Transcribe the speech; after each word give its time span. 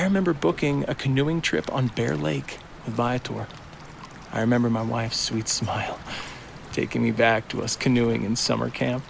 I 0.00 0.04
remember 0.04 0.32
booking 0.32 0.86
a 0.88 0.94
canoeing 0.94 1.42
trip 1.42 1.70
on 1.70 1.88
Bear 1.88 2.16
Lake 2.16 2.56
with 2.86 2.94
Viator. 2.94 3.46
I 4.32 4.40
remember 4.40 4.70
my 4.70 4.80
wife's 4.80 5.20
sweet 5.20 5.46
smile 5.46 6.00
taking 6.72 7.02
me 7.02 7.10
back 7.10 7.48
to 7.48 7.62
us 7.62 7.76
canoeing 7.76 8.24
in 8.24 8.34
summer 8.34 8.70
camp. 8.70 9.04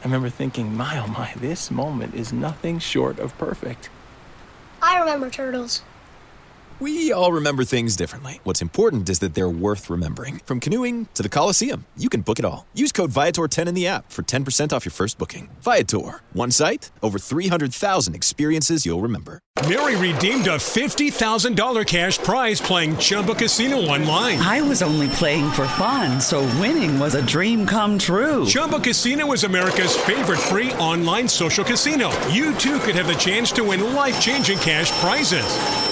I 0.00 0.04
remember 0.06 0.30
thinking, 0.30 0.74
my 0.74 0.98
oh 0.98 1.08
my, 1.08 1.34
this 1.36 1.70
moment 1.70 2.14
is 2.14 2.32
nothing 2.32 2.78
short 2.78 3.18
of 3.18 3.36
perfect. 3.36 3.90
I 4.80 4.98
remember 4.98 5.28
turtles. 5.28 5.82
We 6.80 7.12
all 7.12 7.32
remember 7.32 7.64
things 7.64 7.96
differently. 7.96 8.40
What's 8.44 8.62
important 8.62 9.08
is 9.08 9.18
that 9.18 9.34
they're 9.34 9.48
worth 9.48 9.90
remembering. 9.90 10.40
From 10.46 10.58
canoeing 10.58 11.08
to 11.14 11.22
the 11.22 11.28
Coliseum, 11.28 11.84
you 11.96 12.08
can 12.08 12.22
book 12.22 12.38
it 12.38 12.44
all. 12.44 12.66
Use 12.74 12.92
code 12.92 13.10
Viator10 13.10 13.68
in 13.68 13.74
the 13.74 13.86
app 13.86 14.10
for 14.10 14.22
10% 14.22 14.72
off 14.72 14.84
your 14.84 14.92
first 14.92 15.18
booking. 15.18 15.48
Viator, 15.60 16.20
one 16.32 16.50
site, 16.50 16.90
over 17.02 17.18
300,000 17.18 18.14
experiences 18.14 18.86
you'll 18.86 19.00
remember. 19.00 19.38
Mary 19.68 19.96
redeemed 19.96 20.46
a 20.46 20.56
$50,000 20.56 21.86
cash 21.86 22.18
prize 22.18 22.60
playing 22.60 22.96
Chumba 22.96 23.34
Casino 23.34 23.76
online. 23.76 24.38
I 24.38 24.60
was 24.62 24.82
only 24.82 25.08
playing 25.10 25.50
for 25.52 25.68
fun, 25.68 26.20
so 26.20 26.40
winning 26.58 26.98
was 26.98 27.14
a 27.14 27.24
dream 27.24 27.66
come 27.66 27.98
true. 27.98 28.46
Chumba 28.46 28.80
Casino 28.80 29.30
is 29.32 29.44
America's 29.44 29.94
favorite 29.94 30.40
free 30.40 30.72
online 30.74 31.28
social 31.28 31.64
casino. 31.64 32.10
You 32.28 32.54
too 32.56 32.78
could 32.80 32.96
have 32.96 33.06
the 33.06 33.14
chance 33.14 33.52
to 33.52 33.62
win 33.62 33.94
life 33.94 34.20
changing 34.20 34.58
cash 34.58 34.90
prizes. 35.00 35.91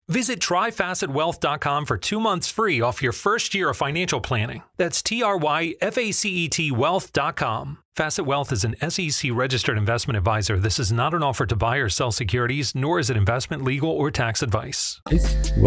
Visit 0.10 0.38
tryfacetwealth.com 0.38 1.86
for 1.86 1.98
two 1.98 2.20
months 2.20 2.48
free 2.48 2.80
off 2.80 3.02
your 3.02 3.12
first 3.12 3.54
year 3.54 3.70
of 3.70 3.76
financial 3.76 4.20
planning. 4.20 4.62
That's 4.76 5.02
T 5.02 5.22
R 5.22 5.36
Y 5.36 5.74
F 5.80 5.98
A 5.98 6.12
C 6.12 6.30
E 6.30 6.48
T 6.48 6.70
wealth.com. 6.70 7.78
Facet 7.96 8.26
Wealth 8.26 8.52
is 8.52 8.62
an 8.62 8.74
SEC 8.90 9.30
registered 9.32 9.78
investment 9.78 10.18
advisor. 10.18 10.58
This 10.58 10.78
is 10.78 10.92
not 10.92 11.14
an 11.14 11.22
offer 11.22 11.46
to 11.46 11.56
buy 11.56 11.76
or 11.78 11.88
sell 11.88 12.12
securities, 12.12 12.74
nor 12.74 12.98
is 12.98 13.08
it 13.08 13.16
investment, 13.16 13.64
legal, 13.64 13.88
or 13.90 14.10
tax 14.10 14.42
advice. 14.42 14.82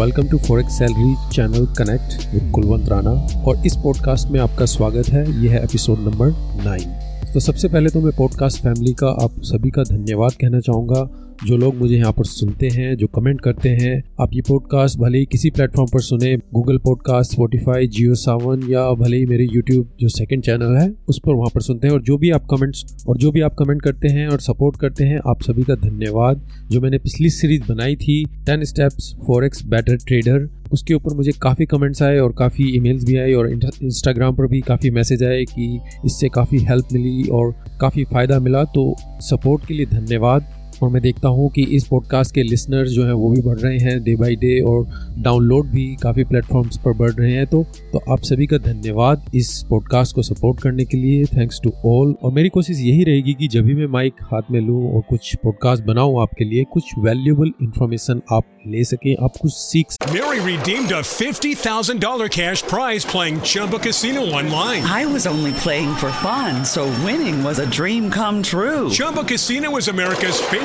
Welcome 0.00 0.28
to 0.28 0.38
forex 0.38 0.78
salary 0.78 1.14
channel 1.34 1.66
connect 1.78 2.26
with 2.34 2.50
Kulwant 2.54 2.88
Rana 2.88 3.10
और 3.50 3.66
इस 3.66 3.76
podcast 3.84 4.28
में 4.28 4.40
आपका 4.40 4.66
स्वागत 4.74 5.08
है 5.12 5.24
यह 5.44 5.52
है 5.52 5.64
episode 5.64 5.98
number 6.08 6.30
nine 6.64 7.32
तो 7.32 7.40
सबसे 7.40 7.68
पहले 7.68 7.90
तो 7.90 8.00
मैं 8.00 8.12
पॉडकास्ट 8.16 8.62
फैमिली 8.62 8.92
का 9.02 9.08
आप 9.24 9.40
सभी 9.50 9.70
का 9.70 9.82
धन्यवाद 9.90 10.36
कहना 10.40 10.60
चाहूँगा 10.68 11.08
जो 11.43 11.57
लोग 11.57 11.75
मुझे 11.75 11.95
यहाँ 11.95 12.11
पर 12.11 12.25
सुनते 12.25 12.67
हैं, 12.67 12.95
जो 12.97 13.07
कमेंट 13.07 13.41
करते 13.41 13.69
हैं, 13.69 14.03
आप 14.21 14.29
ये 14.33 14.41
पॉडकास्ट 14.41 14.99
भले 14.99 15.17
ही 15.17 15.25
किसी 15.25 15.49
प्लेटफॉर्म 15.49 15.89
पर 15.93 16.01
सुने 16.01 16.35
Google 16.37 16.77
podcast 16.77 17.31
Spotify 17.31 17.87
Jio 17.87 18.15
Saavn 18.15 18.63
या 18.69 18.91
भले 18.93 19.17
ही 19.17 19.25
मेरे 19.25 19.47
यूट्यूब 19.53 19.89
जो 19.99 20.09
सेकंड 20.09 20.43
चैनल 20.43 20.77
है, 20.77 20.93
उस 21.07 21.19
पर 21.25 21.33
वहाँ 21.33 21.49
पर 21.55 21.61
सुनते 21.61 21.87
हैं। 21.87 21.93
और 21.93 22.01
जो 22.01 22.17
भी 22.17 22.31
आप 22.31 22.47
कमेंट्स 22.51 23.05
और 23.07 23.17
जो 23.17 23.31
भी 23.31 23.41
आप 23.41 23.55
कमेंट 23.59 23.81
करते 23.81 24.07
हैं 24.07 24.27
और 24.27 24.39
सपोर्ट 24.39 24.79
करते 24.79 25.03
हैं, 25.03 25.19
आप 25.27 25.41
सभी 25.41 25.63
का 25.63 25.75
धन्यवाद। 25.75 26.47
जो 26.71 26.81
मैंने 26.81 26.97
पिछली 26.97 27.29
सीरीज़ 27.29 27.63
बनाई 27.69 27.95
थी 27.95 28.23
ten 28.45 28.63
steps 28.63 29.15
for 29.27 29.45
X 29.45 29.65
better 29.65 29.95
trader 29.95 30.49
उसके 30.73 30.93
ऊपर 30.93 31.13
मुझे 31.13 31.31
काफ़ी 31.41 31.65
कमेंट्स 31.65 32.01
आए 32.01 32.17
और 32.19 32.33
काफ़ी 32.33 32.75
ईमेल्स 32.75 33.03
भी 33.05 33.17
आए 33.17 33.33
और 33.33 33.49
इंस्टाग्राम 33.51 34.35
पर 34.35 34.47
भी 34.47 34.61
काफ़ी 34.61 34.89
मैसेज 34.89 35.23
आए 35.23 35.43
कि 35.43 35.79
इससे 36.05 36.29
काफ़ी 36.29 36.57
हेल्प 36.59 36.87
मिली 36.93 37.23
और 37.29 37.55
काफ़ी 37.81 38.03
फ़ायदा 38.03 38.39
मिला। 38.39 38.63
तो 38.63 38.95
सपोर्ट 39.21 39.65
के 39.65 39.73
लिए 39.73 39.85
धन्यवाद। 39.85 40.54
और 40.83 40.89
मैं 40.89 41.01
देखता 41.01 41.27
हूँ 41.27 41.49
कि 41.49 41.63
इस 41.75 41.87
पॉडकास्ट 41.87 42.33
के 42.35 42.43
लिसनर्स 42.43 42.89
जो 42.91 43.05
हैं 43.05 43.13
वो 43.13 43.29
भी 43.29 43.41
बढ़ 43.41 43.57
रहे 43.59 43.77
हैं 43.77 44.03
डे 44.03 44.15
बाई 44.15 44.35
डे 44.35 44.59
और 44.61 44.85
डाउनलोड 45.19 45.67
भी 45.67 45.85
काफ़ी 45.95 46.23
प्लेटफॉर्म्स 46.23 46.77
पर 46.77 46.93
बढ़ 46.97 47.11
रहे 47.11 47.31
हैं 47.31 47.45
तो 47.45 47.63
तो 47.93 48.01
आप 48.13 48.23
सभी 48.23 48.47
का 48.47 48.57
धन्यवाद 48.57 49.29
इस 49.35 49.51
पॉडकास्ट 49.69 50.15
को 50.15 50.21
सपोर्ट 50.21 50.61
करने 50.61 50.85
के 50.85 50.97
लिए 50.97 51.25
थैंक्स 51.35 51.59
टू 51.63 51.71
ऑल 51.85 52.15
और 52.23 52.31
मेरी 52.31 52.49
कोशिश 52.49 52.79
यही 52.79 53.03
रहेगी 53.03 53.33
कि 53.33 53.47
जब 53.47 53.65
भी 53.65 53.75
मैं 53.75 53.87
माइक 53.91 54.23
हाथ 54.31 54.51
में 54.51 54.59
लूँ 54.61 54.81
और 54.91 55.01
कुछ 55.09 55.35
पॉडकास्ट 55.43 55.83
बनाऊँ 55.83 56.21
आपके 56.21 56.45
लिए 56.45 56.63
कुछ 56.73 56.91
वैल्यूबल 56.99 57.51
इंफॉर्मेशन 57.61 58.21
आप 58.31 58.51
ले 58.67 58.83
सकें 58.83 59.15
आप 59.23 59.37
कुछ 59.41 59.53
सीख 59.53 59.97
Mary 60.07 60.39
redeemed 60.41 60.91
a 60.91 61.01
$50,000 61.01 62.29
cash 62.29 62.61
prize 62.63 63.05
playing 63.05 63.41
Chumba 63.41 63.79
Casino 63.79 64.21
online. 64.31 64.83
I 64.83 65.05
was 65.05 65.27
only 65.27 65.53
playing 65.55 65.93
for 65.95 66.11
fun, 66.21 66.63
so 66.65 66.85
winning 67.03 67.43
was 67.43 67.59
a 67.59 67.65
dream 67.67 68.09
come 68.11 68.41
true. 68.43 68.89
Chumba 68.91 69.23
Casino 69.23 69.75
is 69.77 69.87
America's 69.89 70.39
favorite 70.43 70.64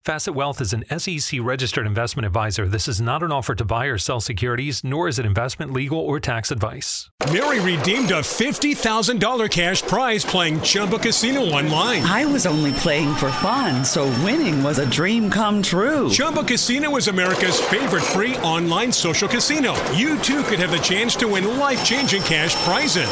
Facet 0.03 0.33
Wealth 0.33 0.61
is 0.61 0.73
an 0.73 0.83
SEC 0.97 1.39
registered 1.43 1.85
investment 1.85 2.25
advisor. 2.25 2.67
This 2.67 2.87
is 2.87 2.99
not 2.99 3.21
an 3.21 3.31
offer 3.31 3.53
to 3.53 3.63
buy 3.63 3.85
or 3.85 3.99
sell 3.99 4.19
securities, 4.19 4.83
nor 4.83 5.07
is 5.07 5.19
it 5.19 5.27
investment, 5.27 5.71
legal, 5.73 5.99
or 5.99 6.19
tax 6.19 6.49
advice. 6.49 7.11
Mary 7.31 7.59
redeemed 7.59 8.09
a 8.09 8.21
$50,000 8.21 9.51
cash 9.51 9.83
prize 9.83 10.25
playing 10.25 10.59
Chumba 10.61 10.97
Casino 10.97 11.41
online. 11.41 12.01
I 12.01 12.25
was 12.25 12.47
only 12.47 12.71
playing 12.71 13.13
for 13.13 13.31
fun, 13.31 13.85
so 13.85 14.05
winning 14.25 14.63
was 14.63 14.79
a 14.79 14.89
dream 14.89 15.29
come 15.29 15.61
true. 15.61 16.09
Chumba 16.09 16.45
Casino 16.45 16.95
is 16.95 17.07
America's 17.07 17.59
favorite 17.59 18.01
free 18.01 18.35
online 18.37 18.91
social 18.91 19.27
casino. 19.27 19.75
You 19.91 20.17
too 20.21 20.41
could 20.45 20.57
have 20.57 20.71
the 20.71 20.79
chance 20.79 21.15
to 21.17 21.27
win 21.27 21.59
life 21.59 21.85
changing 21.85 22.23
cash 22.23 22.55
prizes. 22.65 23.07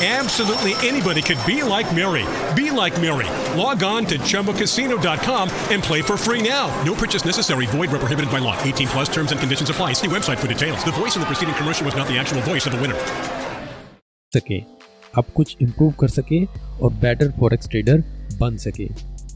Absolutely 0.00 0.72
anybody 0.88 1.20
could 1.20 1.38
be 1.46 1.62
like 1.62 1.94
Mary. 1.94 2.24
Be 2.56 2.70
like 2.70 2.98
Mary. 3.02 3.28
Log 3.54 3.82
on 3.82 4.06
to 4.06 4.18
ChumboCasino.com 4.18 5.50
and 5.70 5.82
play 5.82 6.00
for 6.00 6.16
free 6.16 6.40
now. 6.40 6.68
No 6.84 6.94
purchase 6.94 7.26
necessary. 7.26 7.66
Void 7.66 7.90
where 7.90 8.00
prohibited 8.00 8.30
by 8.30 8.38
law. 8.38 8.56
18 8.62 8.88
plus 8.88 9.08
terms 9.10 9.30
and 9.32 9.38
conditions 9.38 9.68
apply. 9.68 9.92
See 9.92 10.08
website 10.08 10.38
for 10.38 10.48
details. 10.48 10.82
The 10.84 10.92
voice 10.92 11.16
in 11.16 11.20
the 11.20 11.26
preceding 11.26 11.54
commercial 11.54 11.84
was 11.84 11.94
not 11.94 12.08
the 12.08 12.16
actual 12.16 12.40
voice 12.42 12.64
of 12.66 12.72
the 12.72 12.80
winner. 12.80 12.96
सके 14.34 14.58
आप 15.18 15.30
कुछ 15.36 15.56
improve 15.62 15.92
कर 16.00 16.08
सके 16.08 16.44
और 16.82 16.92
better 17.02 17.30
forex 17.38 17.68
trader 17.68 18.02
बन 18.40 18.56
सके 18.64 18.88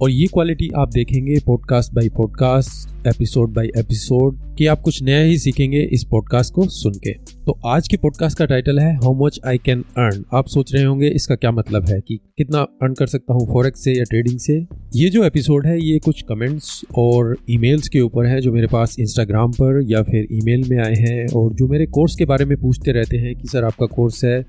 और 0.02 0.10
ये 0.10 0.26
क्वालिटी 0.34 0.68
आप 0.80 0.88
देखेंगे 0.92 1.38
podcast 1.46 1.92
by 1.94 2.08
podcast 2.16 2.97
episode 3.07 3.53
by 3.53 3.67
episode 3.77 4.37
कि 4.57 4.65
आप 4.67 4.81
कुछ 4.81 5.01
नया 5.03 5.19
ही 5.19 5.37
सीखेंगे 5.37 5.81
इस 5.93 6.03
पॉडकास्ट 6.03 6.53
को 6.53 6.63
सुन 6.67 6.93
के। 6.93 7.13
तो 7.45 7.57
आज 7.65 7.87
के 7.87 7.97
पॉडकास्ट 7.97 8.37
का 8.37 8.45
टाइटल 8.45 8.79
है 8.79 8.93
how 8.95 9.13
much 9.25 9.39
I 9.45 9.57
can 9.57 9.81
earn 9.97 10.23
आप 10.33 10.47
सोच 10.47 10.73
रहे 10.75 10.83
होंगे, 10.83 11.07
इसका 11.07 11.35
क्या 11.35 11.51
मतलब 11.51 11.85
है 11.89 11.99
कि 12.07 12.19
कितना 12.37 12.59
अर्न 12.59 12.93
कर 12.93 13.07
सकता 13.07 13.33
हूँ 13.33 13.47
फॉरेक्स 13.47 13.83
से 13.83 13.93
या 13.93 14.03
ट्रेडिंग 14.03 14.39
से? 14.39 14.59
ये 14.95 15.09
जो 15.09 15.23
एपिसोड 15.23 15.67
है, 15.67 15.79
ये 15.81 15.99
कुछ 15.99 16.21
कमेंट्स 16.21 16.81
और 16.97 17.35
ईमेल्स 17.49 17.87
के 17.89 18.01
ऊपर 18.01 18.25
है 18.25 18.41
जो 18.41 18.51
मेरे 18.51 18.67
पास 18.67 18.95
इंस्टाग्राम 18.99 19.51
पर 19.51 19.81
या 19.91 20.01
फिर 20.03 20.27
ईमेल 20.31 20.67
में 20.69 20.77
आए 20.77 20.95
हैं 20.95 21.27
और 21.27 21.53
जो 21.53 21.67
मेरे 21.67 21.85
कोर्स 21.85 22.15
के 22.15 22.25
बारे 22.25 22.45
में 22.45 22.57
पूछते 22.57 22.91
रहते 22.91 23.17
हैं 23.17 23.35
कि 23.35 23.47
सर 23.47 23.63
आपका 23.63 23.85
कोर्स 23.85 24.23
है 24.25 24.41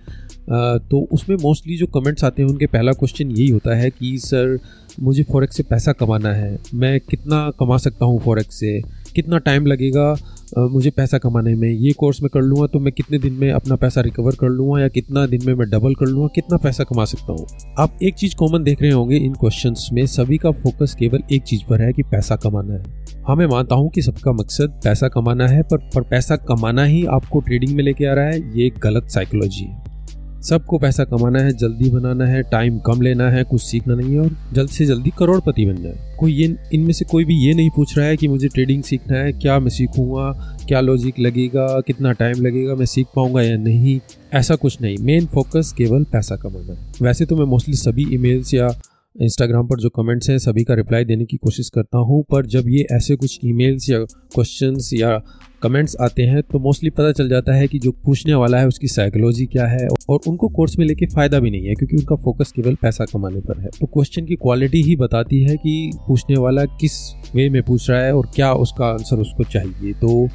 तो 0.51 1.07
उसमें 1.13 1.37
मोस्टली 1.37 1.77
जो 1.77 1.87
कमेंट्स 1.87 2.25
आते 2.25 2.43
हैं, 2.43 2.49
उनके 2.49 2.67
पहला 2.67 2.93
क्वेश्चन 2.93 3.31
यही 3.31 3.49
होता 3.49 3.75
है 3.77 3.91
कि 3.91 4.17
सर, 4.19 4.59
मुझे 5.01 5.23
फॉरेक्स 5.23 5.57
से 5.57 5.63
पैसा 5.63 5.93
कमाना 5.93 6.33
है, 6.33 6.59
मैं 6.75 6.99
कितना 7.01 7.51
कमा 7.61 7.77
सकता 7.77 8.05
हूँ 8.05 8.19
फॉरेक्स 8.21 8.40
से, 8.43 8.81
कितना 9.15 9.39
टाइम 9.41 9.67
लगेगा 9.67 10.15
मुझे 10.59 10.91
पैसा 10.91 11.19
कमाने 11.19 11.55
में, 11.55 11.69
ये 11.71 11.93
कोर्स 11.93 12.23
मैं 12.23 12.29
कर 12.35 12.41
लूँगा 12.41 12.67
तो 12.67 12.79
मैं 12.81 12.93
कितने 12.93 13.19
दिन 13.19 13.33
में 13.33 13.51
अपना 13.53 13.77
पैसा 13.77 14.01
रिकवर 14.01 14.37
कर 14.37 14.49
लूँगा 14.49 14.81
या 14.81 14.89
कितना 14.89 15.25
दिन 15.27 15.41
में 15.47 15.53
मैं 15.55 15.69
डबल 15.71 15.95
कर 15.95 16.07
लूँगा, 16.07 16.29
कितना 16.35 16.57
पैसा 16.57 16.85
कमा 16.85 17.05
सकता 17.05 17.33
हूँ? 17.33 17.47
आप 17.79 17.99
एक 18.03 18.15
चीज़ 18.15 18.35
कॉमन 18.37 18.63
देख 18.65 18.83
रहे 18.83 18.91
होंगे 18.91 19.17
इन 19.17 19.33
क्वेश्चन 19.35 19.75
में, 19.93 20.05
सभी 20.07 20.39
का 20.39 20.51
फोकस 20.53 20.95
केवल 20.99 21.23
एक 21.33 21.43
चीज़ 21.43 21.63
पर 21.69 21.83
है 21.83 21.93
कि 21.93 22.03
पैसा 22.03 22.37
कमाना 22.37 22.75
है। 22.75 23.23
हाँ 23.29 23.37
मैं 23.37 23.47
मानता 23.47 23.75
हूँ 23.75 23.91
कि 23.91 24.03
सबका 24.03 24.33
मकसद 24.33 24.81
पैसा 24.85 25.09
कमाना 25.09 25.47
है, 25.47 25.63
पर 25.63 25.89
पर 25.95 26.03
पैसा 26.03 26.37
कमाना 26.49 26.85
ही 26.85 27.05
आपको 27.09 27.41
ट्रेडिंग 27.41 27.77
में 27.77 27.85
लेके 27.85 28.07
आ 28.07 28.15
रहा 28.15 28.25
है, 28.25 28.59
ये 28.59 28.71
गलत 28.83 29.09
साइकोलॉजी 29.11 29.65
है। 29.65 29.90
सबको 30.43 30.79
पैसा 30.79 31.05
कमाना 31.05 31.39
है, 31.39 31.53
जल्दी 31.53 31.91
बनाना 31.91 32.25
है 32.25 32.43
टाइम 32.43 32.79
कम 32.79 33.01
लेना 33.03 33.31
है, 33.31 33.45
कुछ 33.45 33.63
सीखना 33.63 33.95
नहीं 33.95 34.13
है 34.13 34.21
और 34.21 34.37
जल्द 34.53 34.71
से 34.71 34.87
जल्दी 34.87 35.11
करोड़पति 35.19 35.67
बन 35.67 35.83
जाए। 35.83 36.17
कोई 36.19 36.33
ये 36.33 36.57
इनमें 36.75 36.93
से 36.93 37.05
कोई 37.05 37.25
भी 37.25 37.35
ये 37.35 37.55
नहीं 37.55 37.71
पूछ 37.71 37.99
रहा 37.99 38.07
है 38.07 38.17
कि 38.17 38.29
मुझे 38.29 38.49
ट्रेडिंग 38.49 38.83
सीखना 38.83 39.19
है, 39.19 39.33
क्या 39.33 39.59
मैं 39.59 39.71
सीखूँगा, 39.71 40.57
क्या 40.69 40.81
लॉजिक 40.81 41.19
लगेगा, 41.19 41.81
कितना 41.81 42.13
टाइम 42.13 42.43
लगेगा, 42.43 42.75
मैं 42.75 42.87
सीख 42.87 43.07
पाऊँगा 43.17 43.43
या 43.43 43.57
नहीं, 43.57 44.01
ऐसा 44.35 44.55
कुछ 44.55 44.81
नहीं। 44.81 44.99
मेन 44.99 45.27
फोकस 45.27 45.75
केवल 45.79 46.05
पैसा 46.05 46.37
कमाना 46.37 46.73
है। 46.73 46.93
वैसे 47.03 47.27
तो 47.27 47.37
मैं 47.37 47.45
मोस्टली 47.45 47.75
सभी 47.75 48.15
ईमेल्स 48.15 48.55
या 48.55 48.69
इंस्टाग्राम 49.17 49.67
पर 49.67 49.81
जो 49.81 49.89
कमेंट्स 49.91 50.29
हैं, 50.31 50.37
सभी 50.39 50.63
का 50.65 50.75
रिप्लाई 50.75 51.05
देने 51.05 51.25
की 51.25 51.37
कोशिश 51.37 51.69
करता 51.71 51.99
हूँ। 52.01 52.23
पर 52.23 52.47
जब 52.47 52.69
ये 52.69 52.87
ऐसे 52.93 53.15
कुछ 53.17 53.39
ईमेल्स 53.45 53.89
या 53.91 53.99
क्वेश्चंस 53.99 54.91
या 54.95 55.21
कमेंट्स 55.63 55.97
आते 56.01 56.23
हैं 56.23 56.43
तो 56.43 56.59
मोस्टली 56.59 56.91
पता 56.91 57.11
चल 57.13 57.29
जाता 57.29 57.55
है 57.55 57.67
कि 57.69 57.79
जो 57.79 57.91
पूछने 58.05 58.35
वाला 58.35 58.59
है, 58.59 58.67
उसकी 58.69 58.89
साइकोलॉजी 58.89 59.47
क्या 59.47 59.67
है 59.67 59.89
और 60.11 60.21
उनको 60.29 60.49
कोर्स 60.49 60.79
में 60.79 60.87
लेके 60.87 61.07
फ़ायदा 61.07 61.41
भी 61.41 61.51
नहीं 61.51 61.67
है, 61.67 61.75
क्योंकि 61.75 61.97
उनका 61.97 62.17
फोकस 62.17 62.53
केवल 62.53 62.75
पैसा 62.83 63.05
कमाने 63.05 63.41
पर 63.41 63.61
है। 63.61 63.69
तो 63.81 63.87
क्वेश्चन 63.87 64.27
की 64.27 64.37
क्वालिटी 64.37 64.83
ही 64.83 64.97
बताती 64.97 65.43
है 65.43 65.57
कि 65.57 65.91
पूछने 66.07 66.37
वाला 66.37 66.65
किस 66.81 67.01
वे 67.35 67.49
में 67.51 67.63
पूछ 67.63 67.91
रहा 67.91 68.03
है 68.03 68.15
और 68.15 68.31
क्या 68.37 68.53
उसका 68.55 68.87
आंसर 68.87 69.17
उसको 69.19 69.45
चाहिए। 69.45 69.93
तो 69.95 70.29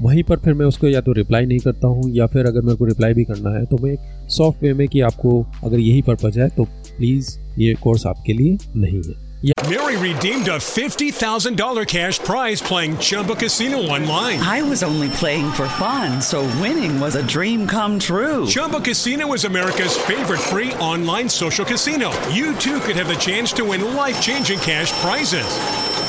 वहीं 0.00 0.22
पर 0.22 0.38
फिर 0.38 0.54
मैं 0.54 0.66
उसको 0.66 0.88
या 0.88 1.00
तो 1.00 1.12
रिप्लाई 1.12 1.46
नहीं 1.46 1.58
करता 1.58 1.88
हूँ, 1.88 2.10
या 2.10 2.26
फिर 2.26 2.46
अगर 2.46 2.62
मेरे 2.62 2.76
को 2.76 2.84
रिप्लाई 2.84 3.14
भी 3.14 3.24
करना 3.24 3.50
है 3.50 3.64
तो 3.66 3.78
मैं 3.78 3.96
सॉफ्ट 4.28 4.62
वे 4.62 4.72
में 4.74 4.86
कि 4.88 5.00
आपको 5.02 5.40
अगर 5.64 5.78
यही 5.78 6.02
पर्पज 6.02 6.38
है 6.38 6.48
तो 6.48 6.66
प्लीज़ 6.99 7.37
ये 7.59 7.73
कोर्स 7.83 8.05
आपके 8.07 8.33
लिए 8.33 8.57
नहीं 8.75 9.01
है 9.03 9.23
Mary 9.69 9.95
redeemed 9.97 10.47
a 10.47 10.57
$50,000 10.57 11.87
cash 11.87 12.17
prize 12.19 12.61
playing 12.61 12.97
Chumba 12.97 13.35
Casino 13.35 13.77
online. 13.77 14.39
I 14.39 14.63
was 14.63 14.81
only 14.81 15.09
playing 15.09 15.51
for 15.51 15.67
fun, 15.67 16.21
so 16.21 16.41
winning 16.59 16.99
was 16.99 17.15
a 17.15 17.23
dream 17.23 17.67
come 17.67 17.99
true. 17.99 18.47
Chumba 18.47 18.79
Casino 18.79 19.31
is 19.33 19.45
America's 19.45 19.97
favorite 19.97 20.39
free 20.39 20.73
online 20.73 21.29
social 21.29 21.65
casino. 21.65 22.11
You 22.29 22.55
too 22.55 22.79
could 22.79 22.95
have 22.95 23.07
the 23.07 23.15
chance 23.15 23.53
to 23.53 23.65
win 23.65 23.95
life 23.95 24.19
changing 24.19 24.59
cash 24.59 24.91
prizes. 25.03 25.88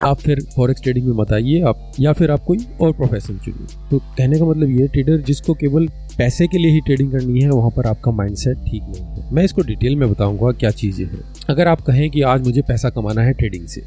आप 0.00 0.20
फिर 0.20 0.40
forex 0.56 0.82
trading 0.82 1.06
में 1.06 1.14
मत 1.16 1.32
आइए, 1.32 1.60
आप 1.60 1.92
या 2.00 2.12
फिर 2.12 2.30
आप 2.30 2.44
कोई 2.44 2.58
और 2.80 2.92
प्रोफेशन 2.92 3.38
चुनिए। 3.38 3.88
तो 3.90 3.98
कहने 3.98 4.38
का 4.38 4.44
मतलब 4.44 4.70
ये 4.70 4.86
ट्रेडर 4.88 5.20
जिसको 5.22 5.54
केवल 5.54 5.86
पैसे 6.18 6.46
के 6.46 6.58
लिए 6.58 6.70
ही 6.70 6.80
ट्रेडिंग 6.80 7.12
करनी 7.12 7.40
है, 7.40 7.50
वहाँ 7.50 7.70
पर 7.70 7.86
आपका 7.86 8.10
माइंडसेट 8.12 8.58
ठीक 8.60 8.82
नहीं 8.84 9.02
है। 9.02 9.34
मैं 9.34 9.44
इसको 9.44 9.62
डिटेल 9.62 9.96
में 9.96 10.08
बताऊँगा 10.10 10.50
क्या 10.52 10.70
चीज़ें 10.72 11.04
हैं। 11.06 11.22
अगर 11.50 11.68
आप 11.68 11.80
कहें 11.80 12.08
कि 12.10 12.22
आज 12.22 12.46
मुझे 12.46 12.62
पैसा 12.62 12.90
कमाना 12.90 13.22
है 13.22 13.32
ट्रेडिंग 13.32 13.66
से, 13.66 13.82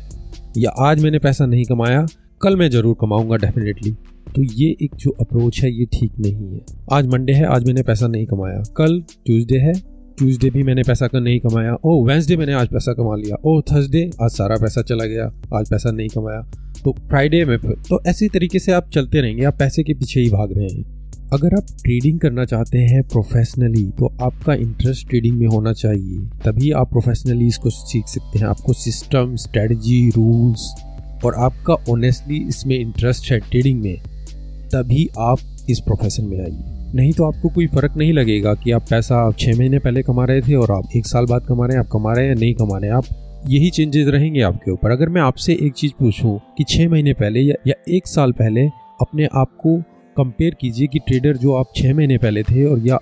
या 0.57 0.69
आज 0.81 1.03
मैंने 1.03 1.19
पैसा 1.19 1.45
नहीं 1.45 1.65
कमाया, 1.65 2.05
कल 2.41 2.55
मैं 2.55 2.69
ज़रूर 2.69 2.95
कमाऊँगा 3.01 3.35
डेफिनेटली 3.37 3.91
तो 4.27 4.41
ये 4.43 4.67
एक 4.81 4.95
जो 4.95 5.11
अप्रोच 5.21 5.61
है, 5.61 5.71
ये 5.71 5.85
ठीक 5.93 6.19
नहीं 6.19 6.47
है। 6.47 6.61
आज 6.93 7.07
मंडे 7.07 7.33
है, 7.33 7.45
आज 7.45 7.65
मैंने 7.65 7.83
पैसा 7.83 8.07
नहीं 8.07 8.25
कमाया। 8.25 8.63
कल 8.77 8.99
ट्यूसडे 9.25 9.57
है 9.57 9.73
ट्यूसडे 10.17 10.49
भी 10.49 10.63
मैंने 10.63 10.83
पैसा 10.83 11.07
का 11.07 11.19
नहीं 11.19 11.39
कमाया। 11.39 11.75
ओ 11.85 12.03
वेंसडे 12.05 12.35
मैंने 12.37 12.53
आज 12.53 12.67
पैसा 12.67 12.93
कमा 12.93 13.15
लिया। 13.15 13.35
ओ 13.45 13.59
थर्सडे 13.61 14.09
आज 14.21 14.29
सारा 14.31 14.55
पैसा 14.55 14.81
चला 14.81 15.05
गया। 15.05 15.25
आज 15.53 15.69
पैसा 15.69 15.91
नहीं 15.91 16.07
कमाया। 16.09 16.39
तो 16.83 16.91
फ्राइडे 16.99 17.43
में 17.45 17.57
फिर 17.57 17.75
तो 17.89 17.99
ऐसी 18.07 18.27
तरीके 18.27 18.59
से 18.59 18.71
आप 18.71 18.89
चलते 18.89 19.21
रहेंगे। 19.21 19.43
आप 19.43 19.57
पैसे 19.59 19.83
के 19.83 19.93
पीछे 19.93 20.19
ही 20.19 20.29
भाग 20.29 20.53
रहे 20.57 20.67
हैं। 20.67 21.29
अगर 21.33 21.55
आप 21.55 21.65
ट्रेडिंग 21.83 22.19
करना 22.19 22.45
चाहते 22.45 22.77
हैं 22.77 23.01
प्रोफेशनली 23.03 23.83
तो 23.89 24.11
आपका 24.21 24.53
इंटरेस्ट 24.53 25.07
ट्रेडिंग 25.09 25.37
में 25.37 25.47
होना 25.47 25.73
चाहिए। 25.73 26.19
तभी 26.45 26.71
आप 26.71 26.89
प्रोफेशनली 26.89 27.47
इसको 27.47 27.69
सीख 27.69 28.07
सकते 28.07 28.39
हैं। 28.39 28.45
आपको 28.45 28.73
सिस्टम 28.73 29.35
स्ट्रेटजी 29.35 30.09
रूल्स 30.09 30.71
और 31.25 31.35
आपका 31.35 31.73
ऑनेस्टली 31.89 32.37
इसमें 32.47 32.77
इंटरेस्ट 32.79 33.31
है 33.31 33.39
ट्रेडिंग 33.41 33.81
में, 33.81 33.97
तभी 34.73 35.07
आप 35.19 35.39
इस 35.69 35.79
प्रोफेशन 35.79 36.25
में 36.25 36.39
आइए। 36.39 36.76
नहीं 36.95 37.11
तो 37.13 37.23
आपको 37.23 37.49
कोई 37.49 37.67
फ़र्क 37.67 37.97
नहीं 37.97 38.13
लगेगा 38.13 38.53
कि 38.53 38.71
आप 38.71 38.85
पैसा 38.89 39.15
आप 39.15 39.37
छः 39.37 39.57
महीने 39.57 39.79
पहले 39.79 40.03
कमा 40.03 40.25
रहे 40.25 40.41
थे 40.41 40.55
और 40.55 40.71
आप 40.71 40.89
एक 40.95 41.07
साल 41.07 41.25
बाद 41.25 41.45
कमा 41.45 41.65
रहे 41.65 41.77
हैं 41.77 41.83
आप 41.83 41.89
कमा 41.91 42.13
रहे 42.13 42.25
हैं 42.25 42.35
या 42.35 42.39
नहीं 42.39 42.53
कमा 42.53 42.77
रहे 42.77 42.89
हैं। 42.89 42.97
आप 42.97 43.05
यही 43.47 43.69
चेंजेस 43.69 44.07
रहेंगे 44.07 44.41
आपके 44.41 44.71
ऊपर। 44.71 44.91
अगर 44.91 45.09
मैं 45.09 45.21
आपसे 45.21 45.53
एक 45.53 45.73
चीज़ 45.73 45.91
पूछूँ 45.99 46.41
कि 46.57 46.63
छः 46.63 46.89
महीने 46.89 47.13
पहले 47.13 47.39
या, 47.39 47.55
या 47.67 47.73
एक 47.89 48.07
साल 48.07 48.31
पहले 48.31 48.65
अपने 49.01 49.25
आप 49.25 49.57
को 49.59 49.77
कंपेयर 50.17 50.55
कीजिए 50.61 50.87
कि 50.87 50.99
ट्रेडर 50.99 51.37
जो 51.37 51.53
आप 51.53 51.65
छः 51.75 51.95
महीने 51.95 52.17
पहले 52.17 52.43
थे 52.43 52.65
और 52.65 52.79
या 52.79 52.99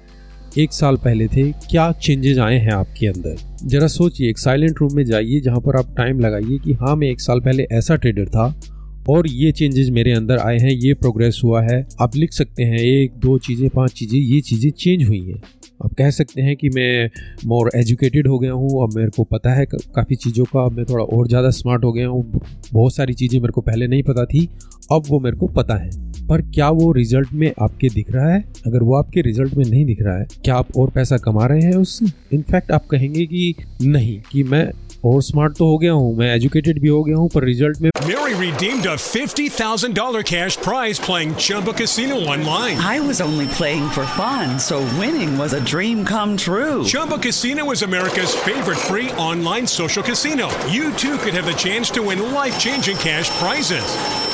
एक 0.58 0.74
साल 0.74 0.96
पहले 0.96 1.28
थे 1.28 1.52
क्या 1.52 1.92
चेंजेस 1.92 2.38
आए 2.38 2.58
हैं 2.58 2.72
आपके 2.72 3.08
अंदर? 3.08 3.36
जरा 3.66 3.88
सोचिए 3.88 4.30
एक 4.30 4.40
साइलेंट 4.40 4.76
रूम 4.82 4.96
में 4.96 5.06
जाइए 5.06 5.40
जहाँ 5.40 5.60
पर 5.60 5.76
आप 5.76 5.96
टाइम 5.98 6.20
लगाइए 6.20 6.58
कि 6.58 6.74
हाँ 6.74 6.96
मैं 6.96 7.08
एक 7.08 7.22
साल 7.22 7.40
पहले 7.40 7.68
ऐसा 7.72 7.96
ट्रेडर 7.96 8.26
था 8.26 8.62
और 9.10 9.28
ये 9.28 9.52
चेंजेस 9.52 9.90
मेरे 9.90 10.12
अंदर 10.12 10.38
आए 10.38 10.58
हैं, 10.58 10.72
ये 10.72 10.94
प्रोग्रेस 10.94 11.42
हुआ 11.44 11.62
है। 11.62 11.86
आप 12.02 12.16
लिख 12.16 12.34
सकते 12.34 12.64
हैं, 12.64 12.78
एक, 12.78 13.12
दो 13.20 13.38
चीज़ें, 13.38 13.70
पाँच 13.70 13.92
चीज़ें, 13.92 14.20
ये 14.20 14.42
चीज़ें 14.42 14.72
चेंज 14.72 15.08
हुई 15.08 15.20
हैं। 15.20 15.42
आप 15.86 15.94
कह 15.94 16.10
सकते 16.10 16.42
हैं 16.42 16.56
कि 16.56 16.70
मैं 16.70 17.10
मोर 17.46 17.72
एजुकेटेड 17.76 18.28
हो 18.28 18.40
गया 18.40 18.52
हूँ, 18.52 18.84
अब 18.84 18.96
मेरे 18.96 19.10
को 19.10 19.24
पता 19.24 19.54
है 19.54 19.66
काफ़ी 19.66 20.16
चीज़ों 20.16 20.46
का, 20.46 20.66
अब 20.66 20.72
मैं 20.72 20.86
थोड़ा 20.86 21.04
और 21.04 21.28
ज़्यादा 21.28 21.50
स्मार्ट 21.50 21.84
हो 21.84 21.92
गया 21.94 22.08
हूँ। 22.08 22.42
बहुत 22.74 22.96
सारी 22.96 23.14
चीज़ें 23.14 23.40
मेरे 23.40 23.52
को 23.52 23.62
पहले 23.62 23.88
नहीं 23.88 24.04
पता 24.04 24.26
थी, 24.26 24.50
अब 24.92 25.04
वो 25.10 25.20
मेरे 25.20 25.38
को 25.38 25.48
पता 25.48 25.76
है। 25.76 25.90
पर 26.28 26.42
क्या 26.42 26.70
वो 26.70 26.92
रिज़ल्ट 26.92 27.34
में 27.34 27.54
आपके 27.62 27.90
दिख 27.90 28.12
रहा 28.12 28.34
है? 28.34 28.44
अगर 28.68 28.84
वो 28.84 28.96
आपके 28.96 29.22
रिज़ल्ट 29.22 29.54
में 29.54 29.66
नहीं 29.66 29.86
दिख 29.86 30.02
रहा 30.02 30.18
है, 30.18 30.28
क्या 30.46 30.56
आप 30.56 30.78
और 30.78 30.90
पैसा 30.90 31.18
कमा 31.18 31.46
रहे 31.46 31.62
हैं 31.62 31.76
उससे? 31.76 32.06
इनफैक्ट 32.34 32.72
आप 32.72 32.86
कहेंगे 32.86 33.26
कि 33.26 33.56
नहीं, 33.82 34.20
कि 34.32 34.44
मैं 34.44 34.72
और 35.05 35.23
स्मार्ट 35.23 35.57
तो 35.57 35.67
हो 35.67 35.77
गया 35.79 35.93
हूँ 35.93 36.15
मैं 36.17 36.35
एजुकेटेड 36.35 36.81
भी 36.83 36.89
हो 36.89 37.03
गया 37.05 37.17
हूँ 37.17 37.29
पर 37.35 37.45
रिजल्ट 37.45 37.81
में 37.81 37.91
Mary 38.11 38.35
redeemed 38.35 38.87
a 38.87 38.97
$50,000 38.97 40.25
cash 40.25 40.57
prize 40.57 40.99
playing 40.99 41.35
Chumba 41.37 41.73
Casino 41.73 42.17
online. 42.33 42.79
I 42.79 42.99
was 43.01 43.21
only 43.21 43.47
playing 43.59 43.89
for 43.97 44.05
fun, 44.17 44.59
so 44.59 44.81
winning 44.99 45.39
was 45.39 45.53
a 45.53 45.61
dream 45.73 46.05
come 46.05 46.37
true. 46.37 46.85
Chumba 46.85 47.19
Casino 47.19 47.71
is 47.71 47.83
America's 47.83 48.35
favorite 48.35 48.79
free 48.79 49.11
online 49.29 49.67
social 49.67 50.03
casino. 50.03 50.51
You 50.79 50.93
too 51.05 51.17
could 51.19 51.35
have 51.35 51.47
the 51.47 51.59
chance 51.67 51.91
to 51.99 52.03
win 52.03 52.27
life-changing 52.33 52.97
cash 52.97 53.31
prizes. 53.39 54.34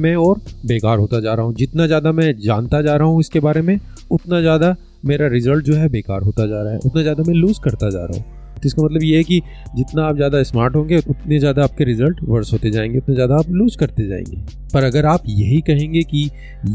मैं 0.00 0.14
और 0.16 0.38
बेकार 0.66 0.98
होता 0.98 1.18
जा 1.20 1.34
रहा 1.34 1.46
हूँ। 1.46 1.54
जितना 1.54 1.86
ज़्यादा 1.86 2.12
मैं 2.12 2.32
जानता 2.38 2.80
जा 2.82 2.94
रहा 2.96 3.08
हूँ 3.08 3.20
इसके 3.20 3.40
बारे 3.40 3.60
में, 3.62 3.78
उतना 4.10 4.40
ज़्यादा 4.40 4.74
मेरा 5.04 5.26
रिज़ल्ट 5.26 5.64
जो 5.64 5.74
है 5.74 5.88
बेकार 5.88 6.22
होता 6.22 6.46
जा 6.46 6.62
रहा 6.62 6.72
है। 6.72 6.78
उतना 6.78 7.02
ज़्यादा 7.02 7.22
मैं 7.22 7.34
लूज़ 7.34 7.60
करता 7.60 7.90
जा 7.90 8.04
रहा 8.04 8.18
हूँ। 8.18 8.43
तो 8.54 8.66
इसका 8.66 8.82
मतलब 8.82 9.02
ये 9.02 9.16
है 9.16 9.24
कि 9.24 9.40
जितना 9.76 10.04
आप 10.04 10.16
ज़्यादा 10.16 10.42
स्मार्ट 10.42 10.76
होंगे, 10.76 10.98
उतने 10.98 11.38
ज़्यादा 11.38 11.64
आपके 11.64 11.84
रिज़ल्ट 11.84 12.22
वर्स 12.24 12.52
होते 12.52 12.70
जाएँगे, 12.70 12.98
उतने 12.98 13.14
ज़्यादा 13.14 13.36
आप 13.36 13.50
लूज 13.50 13.76
करते 13.76 14.06
जाएँगे। 14.08 14.36
पर 14.74 14.84
अगर 14.84 15.06
आप 15.06 15.22
यही 15.28 15.60
कहेंगे 15.60 16.02
कि 16.02 16.28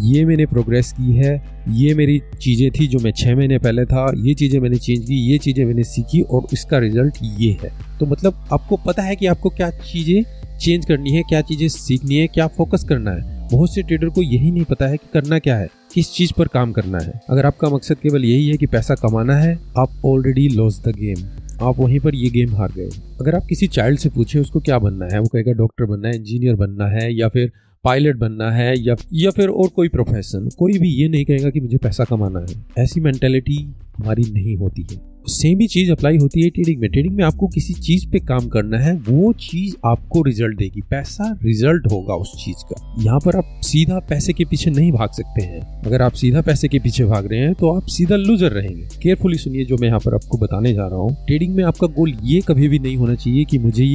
ये 0.04 0.26
मैंने 0.26 0.46
प्रोग्रेस 0.46 0.92
की 0.92 1.14
है, 1.14 1.36
ये 1.70 1.94
मेरी 1.94 2.22
चीज़ें 2.42 2.70
थी 2.72 2.88
जो 2.88 3.00
मैं 3.00 3.12
छः 3.12 3.36
महीने 3.36 3.58
पहले 3.60 3.86
था, 3.86 4.12
ये 4.18 4.34
चीज़ें 4.34 4.60
मैंने 4.60 4.78
चेंज 4.78 5.06
की, 5.06 5.16
ये 5.32 5.38
चीज़ें 5.38 5.66
मैंने 5.66 5.84
सीखी 5.84 6.22
और 6.22 6.48
इसका 6.54 6.78
रिज़ल्ट 6.78 7.18
ये 7.24 7.58
है। 7.64 7.72
तो 8.00 8.06
मतलब 8.06 8.46
आपको 8.54 8.78
पता 8.78 9.04
है 9.04 9.16
कि 9.16 9.26
आपको 9.26 9.50
क्या 9.50 9.70
चीज़ें 9.70 10.24
चेंज 10.60 10.86
करनी 10.86 11.12
है, 11.12 11.22
क्या 11.24 11.42
चीज़ें 11.42 11.68
सीखनी 11.68 12.16
है, 12.16 12.28
क्या 12.28 12.48
फोकस 12.48 12.84
करना 12.84 13.12
है। 13.12 13.38
बहुत 13.52 13.74
से 13.74 13.82
ट्रेडर 13.82 14.10
को 14.10 14.22
यही 14.22 14.52
नहीं 14.52 14.64
पता 14.64 14.88
है 14.88 14.98
कि 14.98 15.08
करना 15.14 15.40
क्या 15.40 15.56
है, 15.58 15.68
किस 15.94 16.12
चीज़ 16.14 16.34
पर 16.38 16.48
काम 16.48 16.72
करना 16.72 16.98
है। 16.98 17.14
अगर 17.30 17.46
आपका 17.46 17.70
मकसद 17.70 17.98
केवल 17.98 18.26
यही 18.26 18.50
है 18.50 18.58
कि 18.58 18.66
पैसा 18.68 18.96
कमाना 18.96 19.36
है, 19.36 19.58
आप 19.78 20.02
ऑलरेडी 20.06 20.48
लॉस 20.48 20.82
द 20.84 20.94
गेम 20.98 21.26
आप 21.62 21.80
वहीं 21.80 22.00
पर 22.00 22.16
ये 22.16 22.30
गेम 22.30 22.56
हार 22.56 22.72
गए। 22.72 22.90
अगर 23.22 23.36
आप 23.36 23.46
किसी 23.50 23.68
चाइल्ड 23.68 24.00
से 24.00 24.10
पूछे 24.10 24.40
उसको 24.40 24.60
क्या 24.60 24.78
बनना 24.80 25.06
है, 25.06 25.20
वो 25.20 25.26
कहेगा 25.26 25.52
डॉक्टर 25.52 25.86
बनना 25.86 26.08
है, 26.08 26.16
इंजीनियर 26.16 26.56
बनना 26.56 26.88
है 26.88 27.14
या 27.14 27.28
फिर 27.30 27.52
पायलट 27.84 28.18
बनना 28.18 28.52
है 28.52 28.74
या 28.80 28.96
या 29.14 29.32
फिर 29.32 29.50
और 29.50 29.68
कोई 29.68 29.90
प्रोफेशन 29.90 30.50
कोई 30.58 30.80
भी 30.80 30.90
ये 30.92 31.08
नहीं 31.10 31.26
कहेगा 31.26 31.50
कि 31.50 31.60
मुझे 31.60 31.78
पैसा 31.78 32.04
कमाना 32.04 32.40
है। 32.40 32.66
ऐसी 32.78 33.02
मेंटेलिटी 33.02 33.56
हमारी 33.98 34.24
नहीं 34.34 34.56
होती 34.58 34.86
है। 34.92 34.98
सेम 35.28 35.60
ही 35.60 35.68
चीज़ 35.68 35.92
अप्लाई 35.92 36.18
होती 36.18 36.42
है 36.42 36.50
ट्रेडिंग 36.50 36.80
में। 36.82 36.90
ट्रेडिंग 36.92 37.16
में 37.16 37.24
आपको 37.24 37.48
किसी 37.48 37.74
चीज़ 37.74 38.08
पे 38.10 38.20
काम 38.20 38.48
करना 38.48 38.78
है, 38.78 38.94
वो 38.94 39.32
चीज़ 39.34 39.76
आपको 39.86 40.22
रिज़ल्ट 40.22 40.58
देगी। 40.58 40.82
पैसा 40.82 41.32
रिज़ल्ट 41.44 41.88
होगा 41.92 42.16
उस 42.16 42.34
चीज़ 42.46 42.64
का। 42.64 42.94
यहाँ 43.04 43.20
पर 43.20 43.36
आप 43.36 43.60
सीधा 43.64 44.00
पैसे 44.00 44.34
के 44.34 44.46
पीछे 44.46 44.72
नहीं 44.72 44.92
भाग 44.92 45.12
सकते 45.12 45.42
हैं। 45.42 45.60
अगर 45.84 46.02
आप 46.02 46.14
सीधा 46.14 46.42
पैसे 46.42 46.68
के 46.68 46.80
पीछे 46.80 47.06
भाग 47.06 47.28
रहे 47.28 47.40
हैं 47.40 47.54
तो 47.54 47.76
आप 47.76 47.88
सीधा 47.88 48.16
लूजर 48.16 48.52
रहेंगे। 48.52 48.88
केयरफुली 49.04 49.38
सुनिए 49.38 49.66
जो 49.66 49.78
मैं 49.78 49.88
यहाँ 49.88 50.00
पर 50.00 50.16
आपको 50.16 50.38
बताने 50.38 50.74
जा 50.74 50.88
रहा 50.88 51.00
हूँ। 51.00 51.16
ट्रेडिंग 51.28 51.56
में 51.56 51.64
आपका 51.64 51.88
गोल 51.90 52.14
ये 52.24 52.42
कभी 52.42 52.68
भी 52.68 52.80
नहीं 52.80 52.96
होना 52.98 53.16
चाहिए 53.16 53.46
कि 53.46 53.58
मुझे 53.58 53.86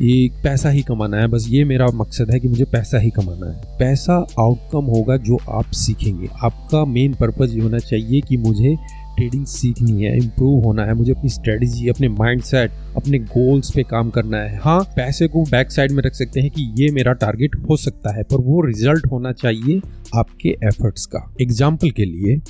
ये 0.00 0.28
पैसा 0.42 0.70
ही 0.70 0.82
कमाना 0.82 1.16
है, 1.16 1.26
बस 1.26 1.46
ये 1.48 1.64
मेरा 1.64 1.86
मकसद 1.94 2.30
है 2.30 2.38
कि 2.40 2.48
मुझे 2.48 2.64
पैसा 2.64 2.98
ही 2.98 3.10
कमाना 3.10 3.46
है। 3.46 3.76
पैसा 3.78 4.14
आउटकम 4.40 4.84
होगा 4.86 5.16
जो 5.18 5.38
आप 5.50 5.70
सीखेंगे। 5.74 6.28
आपका 6.44 6.84
मेन 6.86 7.14
पर्पज 7.14 7.54
ये 7.54 7.60
होना 7.60 7.78
चाहिए 7.80 8.20
कि 8.20 8.36
मुझे 8.38 8.76
ट्रेडिंग 9.16 9.44
सीखनी 9.46 10.04
है 10.04 10.16
इम्प्रूव 10.16 10.64
होना 10.64 10.84
है, 10.84 10.94
मुझे 10.94 11.12
अपनी 11.12 11.30
स्ट्रेटजी 11.30 11.88
अपने 11.88 12.08
माइंडसेट 12.10 12.70
अपने 12.96 13.18
गोल्स 13.18 13.70
पे 13.70 13.82
काम 13.82 14.10
करना 14.10 14.38
है। 14.38 14.58
हाँ 14.58 14.80
पैसे 14.96 15.28
को 15.28 15.42
बैक 15.44 15.70
साइड 15.70 15.92
में 15.92 16.02
रख 16.02 16.14
सकते 16.14 16.40
हैं 16.40 16.50
कि 16.50 16.62
ये 16.78 16.90
मेरा 16.92 17.12
टारगेट 17.14 17.56
हो 17.68 17.76
सकता 17.78 18.16
है, 18.16 18.22
पर 18.22 18.36
वो 18.38 18.60
रिज़ल्ट 18.66 19.06
होना 19.12 19.32
चाहिए 19.34 19.80
आपके 20.14 20.56
एफर्ट्स 20.64 21.06
का। 21.06 21.28
एग्ज़ाम्पल 21.42 21.90
के 21.90 22.04
लिए 22.04 22.40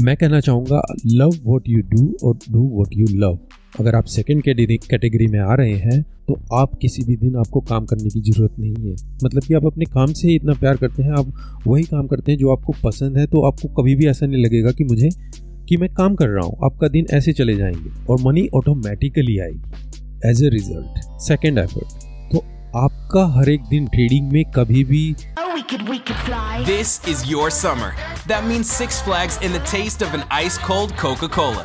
मैं 0.00 0.16
कहना 0.16 0.40
चाहूँगा 0.40 0.82
लव 1.06 1.34
वॉट 1.44 1.68
यू 1.68 1.80
डू 1.88 2.14
और 2.24 2.38
डू 2.50 2.68
वॉट 2.68 2.88
यू 2.92 3.06
लव 3.18 3.38
अगर 3.80 3.94
आप 3.94 4.04
सेकेंड 4.04 4.42
कैटेगरी 4.42 5.26
में 5.26 5.38
आ 5.40 5.54
रहे 5.54 5.74
हैं 5.74 6.00
तो 6.28 6.36
आप 6.56 6.74
किसी 6.82 7.02
भी 7.04 7.16
दिन 7.16 7.36
आपको 7.36 7.60
काम 7.60 7.84
करने 7.84 8.08
की 8.10 8.20
ज़रूरत 8.20 8.58
नहीं 8.58 8.74
है। 8.86 8.94
मतलब 9.24 9.42
कि 9.42 9.54
आप 9.54 9.66
अपने 9.66 9.84
काम 9.84 10.12
से 10.12 10.28
ही 10.28 10.34
इतना 10.36 10.52
प्यार 10.60 10.76
करते 10.76 11.02
हैं 11.02 11.12
आप 11.18 11.62
वही 11.66 11.82
काम 11.84 12.06
करते 12.06 12.32
हैं 12.32 12.38
जो 12.38 12.50
आपको 12.52 12.74
पसंद 12.84 13.18
है 13.18 13.26
तो 13.26 13.42
आपको 13.46 13.68
कभी 13.80 13.94
भी 13.96 14.06
ऐसा 14.06 14.26
नहीं 14.26 14.44
लगेगा 14.44 14.70
कि 14.70 14.84
मुझे 14.84 15.08
कि 15.68 15.76
मैं 15.76 15.88
काम 15.94 16.14
कर 16.14 16.28
रहा 16.28 16.44
हूँ। 16.46 16.56
आपका 16.64 16.88
दिन 16.88 17.06
ऐसे 17.14 17.32
चले 17.32 17.54
जाएँगे 17.56 17.90
और 18.10 18.20
मनी 18.22 18.48
ऑटोमेटिकली 18.54 19.38
आएगी। 19.38 20.28
As 20.30 20.42
a 20.44 20.48
result 20.48 21.20
second 21.22 21.58
effort 21.58 22.02
तो 22.32 22.44
आपका 22.78 23.26
हर 23.38 23.50
एक 23.50 23.62
दिन 23.70 23.86
ट्रेडिंग 23.86 24.32
में 24.32 24.44
कभी 24.56 24.84
भी 24.84 25.04
This 26.66 26.90
is 27.10 27.20
your 27.28 27.46
summer. 27.50 27.90
That 28.30 28.46
means 28.48 28.72
Six 28.80 29.00
Flags 29.06 29.38
in 29.46 29.54
the 29.56 29.62
taste 29.70 30.02
of 30.06 30.16
an 30.18 30.24
ice 30.38 30.58
cold 30.66 30.92
Coca 31.02 31.28
Cola. 31.36 31.64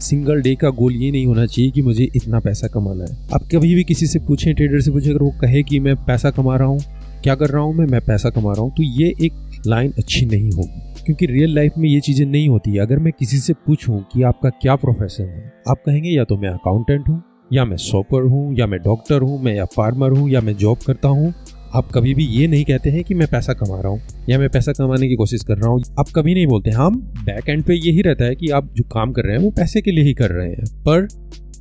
Single 0.00 0.40
day 0.42 0.54
का 0.54 0.68
गोल 0.70 0.92
ये 0.94 1.10
नहीं 1.10 1.26
होना 1.26 1.46
चाहिए 1.46 1.70
कि 1.70 1.82
मुझे 1.82 2.08
इतना 2.16 2.40
पैसा 2.40 2.68
कमाना 2.68 3.04
है। 3.04 3.16
आप 3.34 3.48
कभी 3.52 3.74
भी 3.74 3.84
किसी 3.84 4.06
से 4.06 4.18
पूछें 4.18 4.54
ट्रेडर 4.54 4.80
से 4.80 4.90
पूछें, 4.90 5.10
अगर 5.10 5.22
वो 5.22 5.30
कहे 5.40 5.62
कि 5.62 5.80
मैं 5.80 5.96
पैसा 5.96 6.30
कमा 6.30 6.56
रहा 6.56 6.68
हूँ, 6.68 6.80
क्या 7.24 7.34
कर 7.34 7.50
रहा 7.50 7.62
हूँ 7.62 7.74
मैं? 7.74 7.86
मैं 7.86 8.00
पैसा 8.00 8.30
कमा 8.30 8.52
रहा 8.52 8.62
हूँ। 8.62 8.70
तो 8.70 8.82
ये 8.82 9.14
एक 9.20 9.62
लाइन 9.66 9.92
अच्छी 9.98 10.26
नहीं 10.26 10.50
होगी, 10.52 10.80
क्योंकि 11.06 11.26
रियल 11.26 11.54
लाइफ 11.54 11.78
में 11.78 11.88
ये 11.88 12.00
चीज़ें 12.00 12.24
नहीं 12.26 12.48
होती 12.48 12.70
है। 12.70 12.80
अगर 12.80 12.98
मैं 12.98 13.12
किसी 13.12 13.38
से 13.38 13.52
पूछूँ 13.66 14.04
कि 14.12 14.22
आपका 14.22 14.50
क्या 14.52 14.76
प्रोफेशन 14.76 15.24
है, 15.24 15.52
आप 15.68 15.82
कहेंगे, 15.86 16.08
या 16.08 16.24
तो 16.24 16.36
मैं 16.36 16.48
अकाउंटेंट 16.48 17.08
हूँ, 17.08 17.22
या 17.52 17.64
मैं 17.64 17.76
शॉपर 17.76 18.22
हूँ, 18.22 18.54
या 18.58 18.66
मैं 18.66 18.80
डॉक्टर 18.80 19.22
हूँ, 19.22 19.42
मैं 19.42 19.54
या 19.54 19.64
फार्मर 19.66 20.10
हूँ, 20.10 20.28
या 20.30 20.40
मैं 20.40 20.56
जॉब 20.56 20.78
करता 20.86 21.08
हूँ। 21.08 21.32
आप 21.74 21.90
कभी 21.94 22.14
भी 22.14 22.24
ये 22.24 22.46
नहीं 22.46 22.64
कहते 22.64 22.90
हैं 22.90 23.02
कि 23.04 23.14
मैं 23.14 23.26
पैसा 23.28 23.52
कमा 23.52 23.80
रहा 23.80 23.88
हूँ, 23.88 24.00
या 24.28 24.38
मैं 24.38 24.48
पैसा 24.48 24.72
कमाने 24.72 25.08
की 25.08 25.14
कोशिश 25.14 25.42
कर 25.44 25.56
रहा 25.56 25.70
हूँ। 25.70 25.82
आप 25.98 26.10
कभी 26.16 26.34
नहीं 26.34 26.46
बोलते 26.46 26.70
हम 26.70 26.96
बैक 27.24 27.48
एंड 27.48 27.64
पे 27.64 27.74
यही 27.74 28.02
रहता 28.02 28.24
है 28.24 28.34
कि 28.34 28.50
आप 28.50 28.72
जो 28.74 28.84
काम 28.84 29.12
कर 29.12 29.22
रहे 29.22 29.36
हैं, 29.36 29.42
वो 29.42 29.50
पैसे 29.50 29.80
के 29.80 29.90
लिए 29.90 30.04
ही 30.04 30.14
कर 30.14 30.30
रहे 30.30 30.48
हैं। 30.48 30.64
पर 30.82 31.08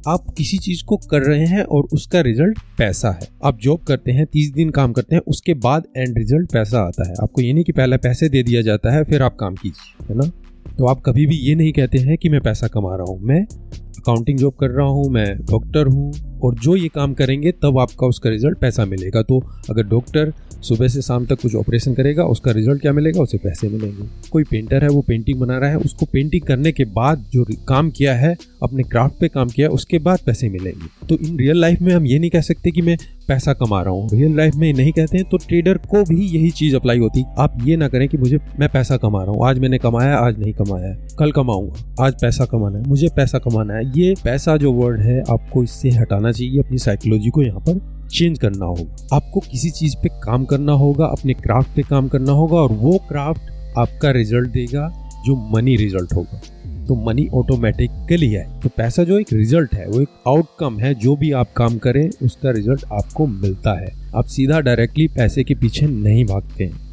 आप 0.07 0.25
किसी 0.37 0.57
चीज़ 0.57 0.83
को 0.85 0.97
कर 0.97 1.21
रहे 1.21 1.45
हैं 1.45 1.63
और 1.63 1.87
उसका 1.93 2.21
रिज़ल्ट 2.21 2.59
पैसा 2.77 3.11
है। 3.11 3.27
आप 3.43 3.59
जॉब 3.59 3.79
करते 3.79 4.11
हैं, 4.11 4.25
तीस 4.25 4.51
दिन 4.53 4.69
काम 4.69 4.93
करते 4.93 5.15
हैं, 5.15 5.21
उसके 5.27 5.53
बाद 5.53 5.87
एंड 5.97 6.17
रिज़ल्ट 6.17 6.51
पैसा 6.53 6.79
आता 6.79 7.07
है। 7.09 7.15
आपको 7.23 7.41
ये 7.41 7.53
नहीं 7.53 7.63
कि 7.63 7.71
पहले 7.71 7.97
पैसे 7.97 8.29
दे 8.29 8.43
दिया 8.43 8.61
जाता 8.61 8.95
है, 8.95 9.03
फिर 9.03 9.21
आप 9.21 9.35
काम 9.35 9.55
कीजिए, 9.55 10.05
है 10.09 10.17
ना? 10.17 10.31
तो 10.77 10.85
आप 10.85 11.01
कभी 11.01 11.25
भी 11.25 11.35
ये 11.37 11.55
नहीं 11.55 11.73
कहते 11.73 11.97
हैं 11.97 12.17
कि 12.17 12.29
मैं 12.29 12.41
पैसा 12.41 12.67
कमा 12.67 12.95
रहा 12.95 13.11
हूँ। 13.11 13.19
मैं 13.21 13.41
अकाउंटिंग 13.41 14.39
जॉब 14.39 14.53
कर 14.53 14.69
रहा 14.69 14.87
हूँ, 14.87 15.09
मैं 15.09 15.37
डॉक्टर 15.41 15.87
हूँ 15.87 16.11
और 16.43 16.55
जो 16.55 16.75
ये 16.75 16.87
काम 16.87 17.13
करेंगे, 17.13 17.51
तब 17.51 17.79
आपका 17.79 18.07
उसका 18.07 18.29
रिज़ल्ट 18.29 18.57
पैसा 18.57 18.85
मिलेगा। 18.85 19.21
तो 19.21 19.43
अगर 19.69 19.83
डॉक्टर 19.83 20.33
सुबह 20.61 20.87
से 20.87 21.01
शाम 21.01 21.25
तक 21.25 21.41
कुछ 21.41 21.55
ऑपरेशन 21.55 21.93
करेगा, 21.93 22.23
उसका 22.23 22.51
रिज़ल्ट 22.51 22.81
क्या 22.81 22.93
मिलेगा? 22.93 23.21
उसे 23.21 23.37
पैसे 23.37 23.69
मिलेंगे। 23.69 24.29
कोई 24.31 24.43
पेंटर 24.43 24.83
है, 24.83 24.89
वो 24.89 25.01
पेंटिंग 25.01 25.39
बना 25.39 25.57
रहा 25.57 25.69
है, 25.69 25.77
उसको 25.77 26.05
पेंटिंग 26.05 26.43
करने 26.43 26.71
के 26.71 26.85
बाद 26.85 27.25
जो 27.33 27.45
काम 27.67 27.89
किया 27.89 28.15
है, 28.15 28.37
अपने 28.63 28.83
क्राफ्ट 28.83 29.15
पे 29.19 29.27
काम 29.27 29.49
किया 29.49 29.67
है, 29.67 29.73
उसके 29.73 29.99
बाद 29.99 30.19
पैसे 30.25 30.49
मिलेंगे। 30.49 31.07
तो 31.07 31.17
इन 31.27 31.39
रियल 31.39 31.61
लाइफ 31.61 31.81
में 31.81 31.93
हम 31.93 32.05
ये 32.05 32.19
नहीं 32.19 32.29
कह 32.29 32.41
सकते 32.41 32.71
कि 32.71 32.81
मैं 32.81 32.97
पैसा 33.27 33.53
कमा 33.53 33.81
रहा 33.81 33.93
हूँ। 33.93 34.09
रियल 34.13 34.35
लाइफ 34.37 34.55
में 34.55 34.73
नहीं 34.73 34.91
कहते 34.91 35.17
हैं 35.17 35.25
तो 35.29 35.37
ट्रेडर 35.37 35.77
को 35.77 36.03
भी 36.03 36.25
यही 36.25 36.51
चीज़ 36.51 36.75
अप्लाई 36.75 36.99
होती। 36.99 37.23
आप 37.39 37.57
ये 37.63 37.75
ना 37.77 37.87
करें 37.87 38.07
कि 38.09 38.17
मुझे, 38.17 38.39
मैं 38.59 38.69
पैसा 38.69 38.97
कमा 38.97 39.23
रहा 39.23 39.31
हूँ। 39.31 39.47
आज 39.47 39.59
मैंने 39.59 39.77
कमाया, 39.77 40.17
आज 40.17 40.39
नहीं 40.39 40.53
कमाया। 40.53 40.95
कल 41.19 41.31
कमाऊँगा, 41.31 42.05
आज 42.05 42.13
पैसा 42.13 42.45
कमाना 42.45 42.77
है। 42.77 42.83
मुझे 42.87 43.09
पैसा 43.15 43.39
कमाना 43.39 43.73
है। 43.73 43.91
ये 43.97 44.15
पैसा 44.23 44.57
जो 44.57 44.71
वर्ड 44.71 44.99
है, 44.99 45.19
आपको 45.21 45.63
इससे 45.63 45.89
हटाना 45.89 46.31
चाहिए। 46.31 46.59
अपनी 46.59 46.77
साइकोलॉजी 46.77 47.29
को 47.29 47.43
यहाँ 47.43 47.59
पर 47.59 48.07
चेंज 48.11 48.39
करना 48.39 48.65
होगा। 48.65 49.15
आपको 49.15 49.39
किसी 49.39 49.69
चीज़ 49.69 49.95
पे 50.03 50.09
काम 50.09 50.45
करना 50.45 50.71
होगा, 50.71 51.05
अपने 51.05 51.33
क्राफ्ट 51.33 51.75
पे 51.75 51.81
काम 51.81 52.07
करना 52.07 52.31
होगा, 52.31 52.57
और 52.57 52.71
वो 52.71 52.97
क्राफ्ट 53.09 53.77
आपका 53.77 54.11
रिज़ल्ट 54.11 54.49
देगा, 54.49 55.11
जो 55.25 55.51
मनी 55.55 55.75
रिज़ल्ट 55.75 56.13
होगा। 56.13 56.41
तो 56.87 56.95
मनी 56.95 57.27
ऑटोमेटिकली 57.27 58.29
है। 58.29 58.59
तो 58.59 58.69
पैसा 58.69 59.03
जो 59.03 59.19
एक 59.19 59.27
रिज़ल्ट 59.33 59.73
है, 59.73 59.87
वो 59.87 60.01
एक 60.01 60.07
आउटकम 60.27 60.79
है, 60.79 60.93
जो 60.93 61.15
भी 61.15 61.31
आप 61.31 61.53
काम 61.57 61.77
करें, 61.77 62.09
उसका 62.23 62.51
रिज़ल्ट 62.51 62.85
आपको 62.93 63.27
मिलता 63.27 63.79
है। 63.79 63.87
आप 64.15 64.25
सीधा 64.25 64.59
डायरेक्टली 64.59 65.07
पैसे 65.07 65.43
के 65.43 65.55
पीछे 65.55 65.85
नहीं 65.85 66.25
भागते 66.25 66.63
हैं। 66.63 66.87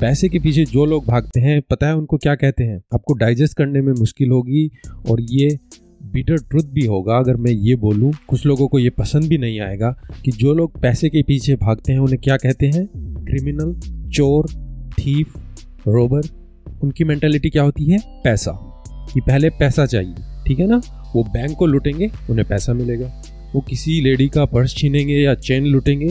पैसे 0.00 0.28
के 0.28 0.38
पीछे 0.38 0.64
जो 0.64 0.84
लोग 0.84 1.06
भागते 1.06 1.40
हैं, 1.40 1.62
पता 1.70 1.86
है 1.86 1.96
उनको 1.96 2.16
क्या 2.16 2.34
कहते 2.34 2.64
हैं? 2.64 2.82
आपको 2.94 3.14
डाइजेस्ट 3.14 3.56
करने 3.56 3.80
में 3.80 3.92
मुश्किल 3.92 4.30
होगी 4.30 4.70
और 5.10 5.20
ये 5.20 5.58
बिटर 6.02 6.36
ट्रुथ 6.36 6.64
भी 6.64 6.86
होगा। 6.86 7.16
अगर 7.16 7.36
मैं 7.36 7.50
ये 7.50 7.74
बोलूँ, 7.74 8.12
कुछ 8.28 8.46
लोगों 8.46 8.68
को 8.68 8.78
ये 8.78 8.90
पसंद 8.90 9.24
भी 9.24 9.38
नहीं 9.38 9.60
आएगा 9.60 9.96
कि 10.24 10.30
जो 10.30 10.54
लोग 10.54 10.80
पैसे 10.80 11.08
के 11.08 11.22
पीछे 11.22 11.54
भागते 11.54 11.92
हैं, 11.92 12.00
उन्हें 12.00 12.18
क्या 12.18 12.36
कहते 12.36 12.66
हैं? 12.66 12.86
क्रिमिनल 13.24 13.80
चोर 14.10 14.46
थीफ 14.92 15.34
रोबर 15.88 16.22
उनकी 16.82 17.04
मेंटेलिटी 17.04 17.50
क्या 17.50 17.62
होती 17.62 17.84
है? 17.84 17.98
पैसा। 18.24 18.69
कि 19.12 19.20
पहले 19.20 19.50
पैसा 19.50 19.86
चाहिए, 19.86 20.14
ठीक 20.46 20.58
है 20.58 20.66
ना? 20.66 20.80
वो 21.14 21.22
बैंक 21.24 21.56
को 21.56 21.66
लूटेंगे, 21.66 22.10
उन्हें 22.30 22.46
पैसा 22.48 22.72
मिलेगा। 22.72 23.06
वो 23.54 23.60
किसी 23.60 24.00
लेडी 24.00 24.28
का 24.28 24.44
पर्स 24.44 24.74
छीनेंगे 24.74 25.14
या 25.14 25.34
चेन 25.34 25.64
लूटेंगे, 25.64 26.08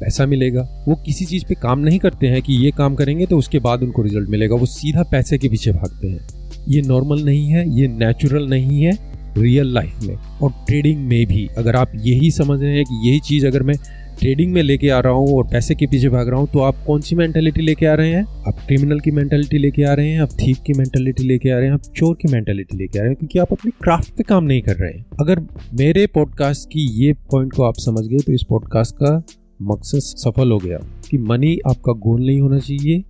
पैसा 0.00 0.26
मिलेगा। 0.26 0.62
वो 0.88 0.94
किसी 0.96 1.24
चीज़ 1.24 1.44
पे 1.44 1.54
काम 1.54 1.78
नहीं 1.78 1.98
करते 1.98 2.26
हैं 2.26 2.42
कि 2.42 2.54
ये 2.54 2.70
काम 2.70 2.94
करेंगे 2.94 3.26
तो 3.26 3.38
उसके 3.38 3.58
बाद 3.58 3.82
उनको 3.82 4.02
रिज़ल्ट 4.02 4.28
मिलेगा। 4.28 4.54
वो 4.54 4.66
सीधा 4.66 5.02
पैसे 5.02 5.38
के 5.38 5.48
पीछे 5.48 5.72
भागते 5.72 6.08
हैं। 6.08 6.28
ये 6.68 6.82
नॉर्मल 6.82 7.22
नहीं 7.22 7.48
है, 7.48 7.64
ये 7.70 7.86
नेचुरल 7.88 8.48
नहीं 8.48 8.82
है 8.82 8.92
रियल 9.38 9.72
लाइफ 9.74 10.02
में 10.02 10.14
और 10.14 10.50
ट्रेडिंग 10.66 10.98
में 11.00 11.26
भी। 11.26 11.46
अगर 11.58 11.76
आप 11.76 11.92
यही 11.96 12.30
समझ 12.30 12.60
रहे 12.60 12.74
हैं 12.76 12.84
कि 12.84 13.08
यही 13.08 13.20
चीज़ 13.20 13.46
अगर 13.46 13.62
मैं 13.62 13.74
ट्रेडिंग 14.22 14.52
में 14.52 14.62
लेके 14.62 14.88
आ 14.88 14.98
रहा 15.00 15.12
हूँ 15.12 15.36
और 15.36 15.44
पैसे 15.44 15.74
के 15.74 15.86
पीछे 15.86 16.08
भाग 16.08 16.28
रहा 16.28 16.40
हूँ 16.40 16.48
तो 16.52 16.58
आप 16.58 16.74
कौन 16.86 17.00
सी 17.00 17.16
मेंटेलिटी 17.16 17.62
लेके 17.62 17.86
आ 17.86 17.94
रहे 17.94 18.10
हैं? 18.10 18.24
आप 18.48 18.58
क्रिमिनल 18.66 19.00
की 19.00 19.10
मेंटेलिटी 19.10 19.58
लेके 19.58 19.82
आ 19.82 19.94
रहे 19.94 20.08
हैं, 20.08 20.20
आप 20.20 20.28
थीप 20.32 20.56
की 20.66 20.72
मेंटेलिटी 20.72 21.24
लेके 21.24 21.50
आ 21.50 21.56
रहे 21.56 21.66
हैं, 21.66 21.72
आप 21.72 21.82
चोर 21.96 22.14
की 22.22 22.32
मेंटेलिटी 22.32 22.76
लेके 22.76 22.98
आ 22.98 23.02
रहे 23.02 23.10
हैं, 23.10 23.16
क्योंकि 23.16 23.38
आप 23.38 23.52
अपने 23.52 23.70
क्राफ्ट 23.82 24.12
पे 24.16 24.22
काम 24.22 24.44
नहीं 24.44 24.62
कर 24.62 24.76
रहे 24.76 24.92
हैं। 24.92 25.04
अगर 25.20 25.40
मेरे 25.74 26.06
पॉडकास्ट 26.06 26.68
की 26.68 26.86
ये 27.04 27.12
पॉइंट 27.12 27.52
को 27.52 27.62
आप 27.62 27.74
समझ 27.78 28.06
गए 28.06 28.18
तो 28.18 28.32
इस 28.32 28.42
पॉडकास्ट 28.48 28.96
का 28.96 29.22
मकसद 29.62 29.98
सफल 29.98 30.50
हो 30.50 30.58
गया 30.58 30.78
कि 31.10 31.18
मनी 31.18 31.58
आपका 31.66 31.92
गोल 31.92 32.26
नहीं 32.26 32.40
होना 32.40 32.58
चाहिए 32.58 33.02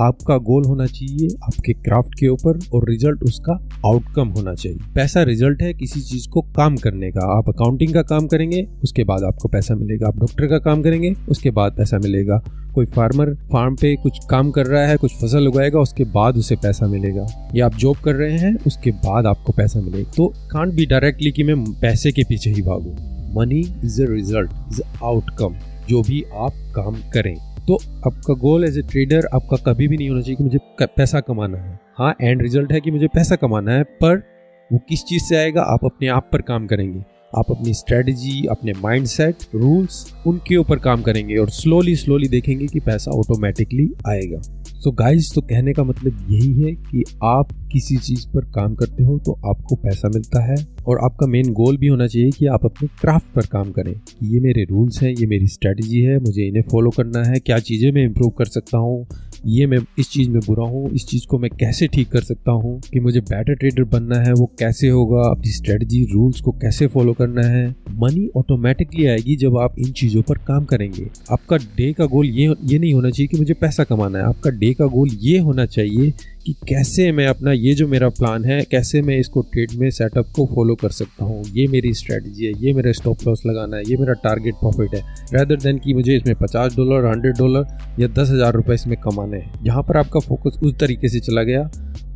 आपका 0.00 0.36
गोल 0.36 0.64
होना 0.64 0.86
चाहिए 0.86 1.28
आपके 1.42 1.72
क्राफ्ट 1.72 2.14
के 2.20 2.28
ऊपर 2.28 2.58
और 2.72 2.90
रिज़ल्ट 2.90 3.22
उसका 3.22 3.68
आउटकम 3.86 4.28
होना 4.28 4.54
चाहिए। 4.54 4.78
पैसा 4.94 5.22
रिज़ल्ट 5.22 5.62
है 5.62 5.74
किसी 5.74 6.00
चीज़ 6.00 6.28
को 6.28 6.40
काम 6.40 6.76
करने 6.76 7.10
का। 7.10 7.38
आप 7.38 7.48
अकाउंटिंग 7.48 7.94
का 7.94 8.02
काम 8.02 8.26
करेंगे, 8.26 8.66
उसके 8.82 9.04
बाद 9.04 9.22
आपको 9.22 9.48
पैसा 9.48 9.74
मिलेगा। 9.74 10.06
आप 10.06 10.18
डॉक्टर 10.18 10.46
का 10.46 10.58
काम 10.58 10.82
करेंगे, 10.82 11.14
उसके 11.28 11.50
बाद 11.50 11.72
पैसा 11.72 11.98
मिलेगा। 11.98 12.42
कोई 12.74 12.86
फार्मर 12.86 13.34
फार्म 13.34 13.74
पे 13.74 13.96
कुछ 13.96 14.18
काम 14.30 14.50
कर 14.50 14.66
रहा 14.66 14.86
है, 14.86 14.96
कुछ 14.96 15.12
फ़सल 15.12 15.48
उगाएगा, 15.48 15.80
उसके 15.80 16.04
बाद 16.04 16.36
उसे 16.36 16.56
पैसा 16.56 16.86
मिलेगा। 16.86 17.50
या 17.54 17.66
आप 17.66 17.74
जॉब 17.74 17.96
कर 17.96 18.14
रहे 18.14 18.38
हैं, 18.38 18.56
उसके 18.66 18.90
बाद 18.90 19.26
आपको 19.26 19.52
पैसा 19.52 19.80
मिलेगा। 19.80 20.12
तो 20.16 20.34
कांट 20.50 20.74
बी 20.74 20.86
डायरेक्टली 20.86 21.30
कि 21.30 21.42
मैं 21.42 21.64
पैसे 21.64 22.12
के 22.12 22.22
पीछे 22.22 22.50
ही 22.50 22.62
भागू। 22.62 23.14
Money 23.40 23.60
is 23.84 24.02
a 24.02 24.06
result 24.08 24.50
is 24.72 24.82
outcome 25.04 25.54
जो 25.88 26.02
भी 26.02 26.24
आप 26.34 26.52
काम 26.76 26.94
करें। 27.12 27.53
तो 27.68 27.74
आपका 28.06 28.34
गोल 28.34 28.64
एज 28.64 28.78
ए 28.78 28.82
ट्रेडर 28.82 29.26
आपका 29.34 29.56
कभी 29.66 29.88
भी 29.88 29.96
नहीं 29.96 30.08
होना 30.08 30.20
चाहिए 30.20 30.36
कि 30.36 30.44
मुझे 30.44 30.58
पैसा 30.86 31.20
कमाना 31.20 31.58
है। 31.58 31.78
हाँ 31.98 32.14
एंड 32.20 32.42
रिज़ल्ट 32.42 32.72
है 32.72 32.80
कि 32.80 32.90
मुझे 32.90 33.06
पैसा 33.06 33.36
कमाना 33.36 33.72
है, 33.72 33.82
पर 33.82 34.22
वो 34.70 34.78
किस 34.88 35.04
चीज़ 35.04 35.22
से 35.22 35.36
आएगा? 35.36 35.62
आप 35.62 35.84
अपने 35.84 36.08
आप 36.08 36.28
पर 36.32 36.42
काम 36.42 36.66
करेंगे। 36.66 37.00
आप 37.38 37.50
अपनी 37.50 37.74
स्ट्रेटजी 37.74 38.44
अपने 38.46 38.72
माइंडसेट 38.72 39.36
रूल्स 39.54 40.14
उनके 40.26 40.56
ऊपर 40.56 40.78
काम 40.78 41.02
करेंगे 41.02 41.36
और 41.36 41.48
स्लोली 41.50 41.96
स्लोली 41.96 42.28
देखेंगे 42.28 42.66
कि 42.66 42.80
पैसा 42.80 43.10
ऑटोमेटिकली 43.10 43.90
आएगा। 44.08 44.40
सो 44.84 44.90
so 44.90 44.98
गाइस 44.98 45.30
तो 45.34 45.40
कहने 45.40 45.72
का 45.72 45.84
मतलब 45.84 46.26
यही 46.30 46.62
है 46.62 46.72
कि 46.72 47.04
आप 47.24 47.48
किसी 47.72 47.96
चीज़ 47.96 48.26
पर 48.28 48.40
काम 48.40 48.74
करते 48.74 49.04
हो 49.04 49.18
तो 49.18 49.32
आपको 49.32 49.76
पैसा 49.76 50.08
मिलता 50.08 50.42
है 50.44 50.56
और 50.86 50.98
आपका 50.98 51.26
मेन 51.26 51.52
गोल 51.52 51.76
भी 51.76 51.86
होना 51.86 52.06
चाहिए 52.06 52.30
कि 52.30 52.46
आप 52.46 52.64
अपने 52.64 52.88
क्राफ्ट 53.00 53.34
पर 53.34 53.46
काम 53.46 53.70
करें 53.70 53.94
कि 53.94 54.34
ये 54.34 54.40
मेरे 54.40 54.64
रूल्स 54.64 55.02
हैं, 55.02 55.10
ये 55.10 55.26
मेरी 55.26 55.46
स्ट्रेटजी 55.46 56.00
है, 56.00 56.18
मुझे 56.18 56.46
इन्हें 56.48 56.62
फॉलो 56.62 56.90
करना 56.90 57.22
है, 57.24 57.40
क्या 57.40 57.58
चीज़ें 57.58 57.92
मैं 57.92 58.04
इम्प्रूव 58.04 58.30
कर 58.30 58.44
सकता 58.44 58.78
हूँ 58.78 59.06
ये 59.46 59.66
मैं 59.66 59.78
इस 59.98 60.10
चीज़ 60.10 60.28
में 60.30 60.40
बुरा 60.40 60.64
हूँ, 60.64 60.90
इस 60.90 61.06
चीज़ 61.06 61.26
को 61.26 61.38
मैं 61.38 61.50
कैसे 61.50 61.86
ठीक 61.86 62.10
कर 62.10 62.22
सकता 62.22 62.52
हूँ 62.52 62.80
कि 62.82 63.00
मुझे 63.00 63.20
बेटर 63.20 63.54
ट्रेडर 63.54 63.84
बनना 63.84 64.18
है, 64.18 64.32
वो 64.32 64.46
कैसे 64.58 64.88
होगा, 64.88 65.22
अपनी 65.30 65.50
स्ट्रेटजी 65.52 66.02
रूल्स 66.12 66.40
को 66.40 66.52
कैसे 66.52 66.86
फॉलो 66.86 67.12
करना 67.12 67.46
है। 67.46 67.68
मनी 67.94 68.28
ऑटोमेटिकली 68.36 69.06
आएगी 69.06 69.36
जब 69.36 69.58
आप 69.58 69.78
इन 69.78 69.92
चीज़ों 69.92 70.22
पर 70.22 70.38
काम 70.38 70.64
करेंगे। 70.64 71.08
आपका 71.32 71.56
डे 71.56 71.92
का 71.92 72.06
गोल 72.06 72.26
ये 72.28 72.54
ये 72.64 72.78
नहीं 72.78 72.92
होना 72.94 73.10
चाहिए 73.10 73.28
कि 73.28 73.38
मुझे 73.38 73.54
पैसा 73.54 73.84
कमाना 73.84 74.18
है, 74.18 74.24
आपका 74.24 74.50
डे 74.50 74.72
का 74.74 74.86
गोल 74.86 75.10
ये 75.20 75.38
होना 75.38 75.66
चाहिए 75.66 76.12
कि 76.46 76.52
कैसे 76.68 77.10
मैं 77.12 77.26
अपना 77.26 77.52
ये 77.52 77.72
जो 77.74 77.86
मेरा 77.88 78.08
प्लान 78.08 78.44
है, 78.44 78.60
कैसे 78.62 79.00
मैं 79.02 79.16
इसको 79.18 79.42
ट्रेड 79.42 79.70
में 79.72 79.90
सेटअप 79.90 80.32
को 80.36 80.44
फॉलो 80.46 80.74
कर 80.74 80.90
सकता 80.90 81.24
हूँ? 81.24 81.44
ये 81.52 81.66
मेरी 81.68 81.92
स्ट्रेटजी 81.94 82.44
है, 82.44 82.52
ये 82.58 82.72
मेरा 82.72 82.92
स्टॉप 82.92 83.26
लॉस 83.26 83.42
लगाना 83.46 83.76
है, 83.76 83.82
ये 83.82 83.96
मेरा 83.96 84.12
टारगेट 84.24 84.54
प्रॉफिट 84.54 84.94
है। 84.94 85.00
रैदर 85.34 85.56
देन 85.56 85.78
कि 85.78 85.94
मुझे 85.94 86.16
इसमें 86.16 86.34
पचास 86.34 86.76
डॉलर 86.76 87.06
हंड्रेड 87.06 87.36
डॉलर 87.36 87.66
या 88.00 88.08
दस 88.08 88.30
हज़ार 88.30 88.52
रुपये 88.52 88.74
इसमें 88.74 88.96
कमाने 88.98 89.36
हैं। 89.36 89.64
यहाँ 89.66 89.82
पर 89.82 89.96
आपका 89.96 90.20
फोकस 90.20 90.58
उस 90.62 90.74
तरीके 90.80 91.08
से 91.08 91.20
चला 91.20 91.42
गया, 91.42 91.62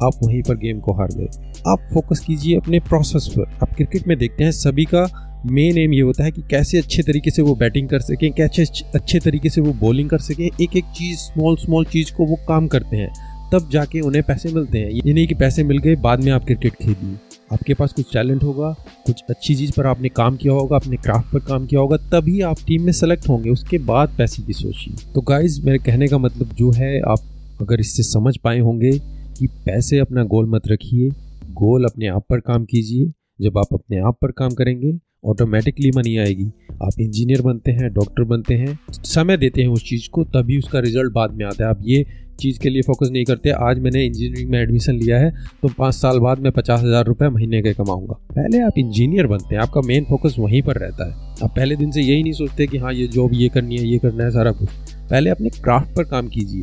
आप 0.03 0.19
वहीं 0.23 0.43
पर 0.43 0.57
गेम 0.57 0.81
को 0.81 0.93
हार 0.93 1.15
गए। 1.15 1.63
आप 1.67 1.89
फोकस 1.95 2.21
कीजिए 2.27 2.57
अपने 2.57 2.81
प्रोसेस 2.81 3.29
पर। 3.29 3.57
आप 3.63 3.75
क्रिकेट 3.77 4.07
में 4.09 4.17
देखते 4.19 4.45
हैं, 4.45 4.51
सभी 4.51 4.85
का 4.85 5.07
मेन 5.47 5.79
एम 5.79 5.93
ये 5.93 6.01
होता 6.01 6.25
है 6.25 6.31
कि 6.31 6.43
कैसे 6.51 6.79
अच्छे 6.79 7.03
तरीके 7.03 7.31
से 7.31 7.43
वो 7.43 7.55
बैटिंग 7.55 7.89
कर 7.89 8.01
सकें, 8.01 8.31
कैसे 8.33 8.63
अच्छे 8.95 9.19
तरीके 9.21 9.51
से 9.51 9.61
वो 9.61 9.73
बॉलिंग 9.81 10.09
कर 10.11 10.19
सकें। 10.19 10.45
एक 10.45 10.77
एक 10.77 10.85
चीज़ 10.97 11.19
स्मॉल 11.19 11.57
स्मॉल 11.57 11.85
चीज़ 11.85 12.13
को 12.13 12.27
वो 12.27 12.37
काम 12.49 12.67
करते 12.67 12.97
हैं। 12.97 13.11
तब 13.53 13.69
जाके 13.71 14.01
उन्हें 14.01 14.23
पैसे 14.25 14.53
मिलते 14.53 14.79
हैं। 14.79 14.91
ये 14.91 15.13
नहीं 15.13 15.27
कि 15.27 15.35
पैसे 15.35 15.65
मिल 15.65 15.79
गए, 15.79 15.95
बाद 15.97 16.25
में 16.25 16.31
आप 16.33 16.45
क्रिकेट 16.45 16.75
खेलिए 16.75 17.17
आपके 17.53 17.75
पास 17.75 17.93
कुछ 17.93 18.13
टैलेंट 18.13 18.43
होगा, 18.43 18.71
कुछ 19.07 19.23
अच्छी 19.31 19.55
चीज़ 19.55 19.73
पर 19.73 19.87
आपने 19.87 20.09
काम 20.09 20.37
किया 20.37 20.53
होगा 20.53 20.77
अपने 20.77 20.97
क्राफ्ट 20.97 21.33
पर 21.33 21.39
काम 21.41 21.67
किया 21.67 21.81
होगा, 21.81 21.97
तभी 22.13 22.41
आप 22.41 22.57
टीम 22.67 22.83
में 22.83 22.93
सेलेक्ट 22.93 23.29
होंगे। 23.29 23.51
उसके 23.51 23.79
बाद 23.85 24.15
पैसे 24.19 24.43
की 24.43 24.53
सोचिए 24.53 25.13
तो 25.15 25.21
गाइज़ 25.23 25.61
मेरे 25.67 25.79
कहने 25.79 26.09
का 26.09 26.19
मतलब 26.19 26.53
जो 26.55 26.71
है, 26.71 27.01
आप 27.01 27.19
अगर 27.61 27.81
इससे 27.81 28.03
समझ 28.03 28.37
पाए 28.37 28.59
होंगे 28.59 28.91
कि 29.39 29.47
पैसे 29.67 29.99
अपना 29.99 30.25
गोल 30.25 30.51
मत 30.51 30.69
रखिए। 30.69 31.09
गोल 31.55 31.85
अपने 31.85 32.09
आप 32.09 32.25
पर 32.31 32.41
काम 32.41 32.65
कीजिए। 32.65 33.13
जब 33.41 33.59
आप 33.59 33.75
अपने 33.75 33.99
आप 33.99 34.19
पर 34.23 34.31
काम 34.31 34.51
करेंगे 34.51 34.93
ऑटोमेटिकली 35.25 35.91
मनी 35.91 36.17
आएगी। 36.19 36.47
आप 36.83 37.01
इंजीनियर 37.01 37.43
बनते 37.43 37.71
हैं 37.71 37.93
डॉक्टर 37.95 38.25
बनते 38.25 38.55
हैं, 38.55 38.79
समय 38.93 39.37
देते 39.37 39.63
हैं 39.63 39.69
उस 39.69 39.85
चीज़ 39.85 40.09
को, 40.11 40.25
तभी 40.27 40.59
उसका 40.59 40.81
रिज़ल्ट 40.81 41.13
बाद 41.13 41.33
में 41.33 41.45
आता 41.47 41.65
है। 41.65 41.71
आप 41.71 41.81
ये 41.83 42.05
चीज़ 42.39 42.59
के 42.61 42.71
लिए 42.71 42.83
फोकस 42.83 43.09
नहीं 43.13 43.25
करते। 43.25 43.51
आज 43.51 43.79
मैंने 43.79 44.05
इंजीनियरिंग 44.07 44.51
में 44.51 44.59
एडमिशन 44.61 44.95
लिया 44.95 45.19
है 45.19 45.31
तो 45.63 45.69
पाँच 45.69 45.95
साल 45.95 46.19
बाद 46.19 46.39
मैं 46.39 46.53
पचास 46.53 46.81
हज़ार 46.81 47.05
रुपये 47.05 47.29
महीने 47.29 47.63
के 47.63 47.73
कमाऊँगा। 47.75 48.15
पहले 48.31 48.61
आप 48.63 48.79
इंजीनियर 48.79 49.27
बनते 49.27 49.55
हैं, 49.55 49.63
आपका 49.63 49.81
मेन 49.81 50.05
फोकस 50.05 50.37
वहीं 50.39 50.63
पर 50.63 50.77
रहता 50.77 51.07
है। 51.07 51.45
आप 51.45 51.55
पहले 51.57 51.77
दिन 51.77 51.91
से 51.91 52.03
यही 52.03 52.23
नहीं 52.23 52.33
सोचते 52.33 52.67
कि 52.67 52.79
हाँ 52.79 52.93
ये 52.93 53.07
जॉब 53.09 53.35
ये 53.35 53.49
करनी 53.49 53.77
है, 53.77 53.87
ये 53.87 53.99
करना 53.99 54.25
है, 54.25 54.31
सारा 54.31 54.53
कुछ। 54.53 54.69
पहले 55.11 55.31
अपने 55.31 55.51
क्राफ्ट 55.51 55.97
पर 55.97 56.05
काम 56.05 56.29
कीजिए। 56.29 56.63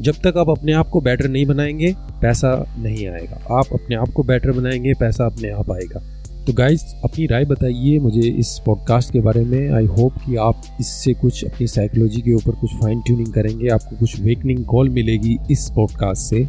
जब 0.00 0.14
तक 0.24 0.36
आप 0.38 0.50
अपने 0.50 0.72
आप 0.72 0.88
को 0.88 1.00
बेटर 1.00 1.28
नहीं 1.28 1.46
बनाएँगे, 1.46 1.94
पैसा 2.22 2.54
नहीं 2.78 3.06
आएगा। 3.08 3.40
आप 3.50 3.72
अपने 3.72 3.96
आप 3.96 4.08
को 4.08 4.22
बेटर 4.22 4.52
बनाएँगे, 4.52 4.94
पैसा 4.94 5.26
अपने 5.26 5.50
आप 5.50 5.70
आएगा। 5.70 6.00
तो 6.46 6.52
गाइज़ 6.52 6.82
अपनी 7.04 7.26
राय 7.26 7.44
बताइए 7.44 7.98
मुझे 7.98 8.20
इस 8.30 8.48
पॉडकास्ट 8.66 9.12
के 9.12 9.20
बारे 9.20 9.44
में। 9.44 9.70
आई 9.72 9.84
होप 9.86 10.14
कि 10.24 10.36
आप 10.36 10.62
इससे 10.80 11.12
कुछ 11.14 11.44
अपनी 11.44 11.66
साइकोलॉजी 11.66 12.20
के 12.20 12.32
ऊपर 12.32 12.50
कुछ 12.50 12.70
फाइन 12.74 13.00
ट्यूनिंग 13.00 13.32
करेंगे, 13.32 13.68
आपको 13.68 13.96
कुछ 13.96 14.20
वेकनिंग 14.20 14.64
कॉल 14.64 14.88
मिलेगी 14.88 15.36
इस 15.50 15.68
पॉडकास्ट 15.76 16.30
से 16.30 16.44